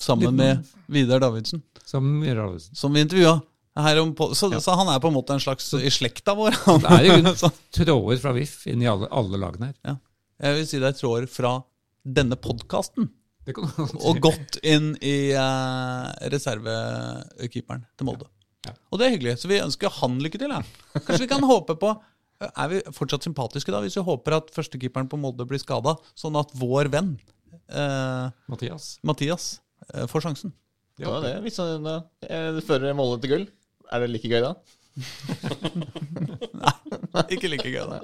[0.00, 2.74] Sammen med Vidar Davidsen, Sammen med Davidsen.
[2.76, 3.40] som vi intervjua.
[3.78, 6.56] Her om på, så, så han er på en måte en slags i slekta vår.
[6.82, 9.76] Det er jo tråder fra VIF inn i alle, alle lagene her.
[9.86, 9.96] ja.
[10.40, 11.58] Jeg vil si det er tråder fra
[12.00, 13.10] denne podkasten
[13.50, 18.28] og gått inn i uh, reservekeeperen til Molde.
[18.66, 18.74] Ja.
[18.92, 20.52] Og det er hyggelig, så vi ønsker han lykke til.
[20.52, 20.62] Ja.
[20.96, 21.94] Kanskje vi kan håpe på
[22.40, 26.38] Er vi fortsatt sympatiske da hvis vi håper at førstekeeperen på Molde blir skada, sånn
[26.40, 27.14] at vår venn
[27.68, 28.94] uh, Mathias.
[29.04, 29.50] Mathias
[29.92, 30.54] uh, får sjansen?
[31.00, 31.34] Det var det.
[31.44, 31.84] Hvis han
[32.64, 33.44] fører Molde til gull,
[33.90, 34.54] er det like gøy da?
[37.14, 38.00] Nei, Ikke like gøy, da.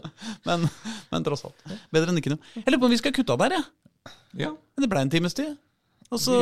[0.47, 0.67] Men,
[1.13, 1.59] men tross alt.
[1.95, 2.43] Bedre enn ikke noe.
[2.57, 3.65] Jeg lurer på om vi skal kutte av der, jeg.
[4.47, 4.51] Ja.
[4.55, 5.55] Men Det ble en times tid.
[6.11, 6.37] Og så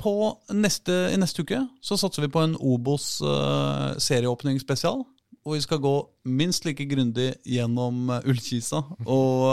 [0.00, 0.14] på
[0.56, 5.04] neste, i neste uke så satser vi på en Obos uh, serieåpningsspesial.
[5.44, 9.52] Og vi skal gå minst like grundig gjennom uh, Ullkisa og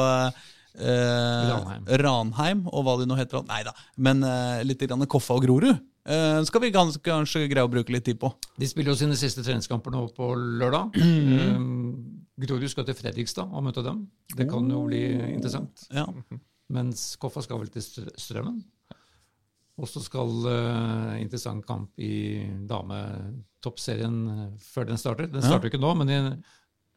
[0.80, 1.86] eh, Ranheim.
[2.02, 3.44] Ranheim og hva de nå heter.
[3.48, 7.68] Nei da, men eh, litt grann Koffa og Grorud eh, skal vi ganske, kanskje greie
[7.68, 8.32] å bruke litt tid på.
[8.60, 10.98] De spiller jo sine siste treningskamper nå på lørdag.
[10.98, 11.96] um,
[12.42, 14.06] Grorud skal til Fredrikstad og møte dem.
[14.36, 15.04] Det kan jo bli
[15.34, 15.88] interessant.
[15.94, 16.08] Ja.
[16.76, 18.62] Mens Koffa skal vel til Strømmen.
[19.82, 25.30] Og så skal uh, interessant kamp i dametoppserien uh, før den starter.
[25.32, 26.20] Den starter jo ikke nå, men i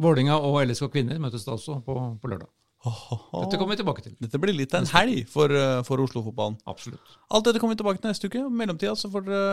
[0.03, 2.51] Vålinga og LSK kvinner møtes da også på, på lørdag.
[2.85, 4.15] Dette kommer vi tilbake til.
[4.21, 6.59] Dette blir litt av en helg for, uh, for Oslo-fotballen.
[6.69, 7.17] Absolutt.
[7.33, 8.45] Alt dette kommer vi tilbake til neste uke.
[8.45, 9.53] I mellomtida så får dere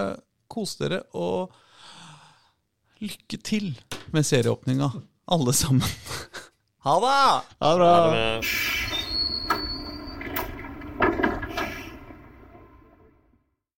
[0.51, 1.55] kose dere og
[3.01, 3.71] lykke til
[4.11, 4.91] med serieåpninga,
[5.31, 5.87] alle sammen.
[6.81, 7.17] Ha det!
[7.61, 7.89] Ha det bra!
[7.93, 8.81] Ha det.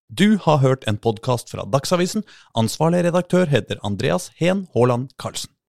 [0.08, 2.22] Du har hørt en podkast fra Dagsavisen.
[2.56, 5.53] Ansvarlig redaktør heter Andreas Heen Haaland Karlsen.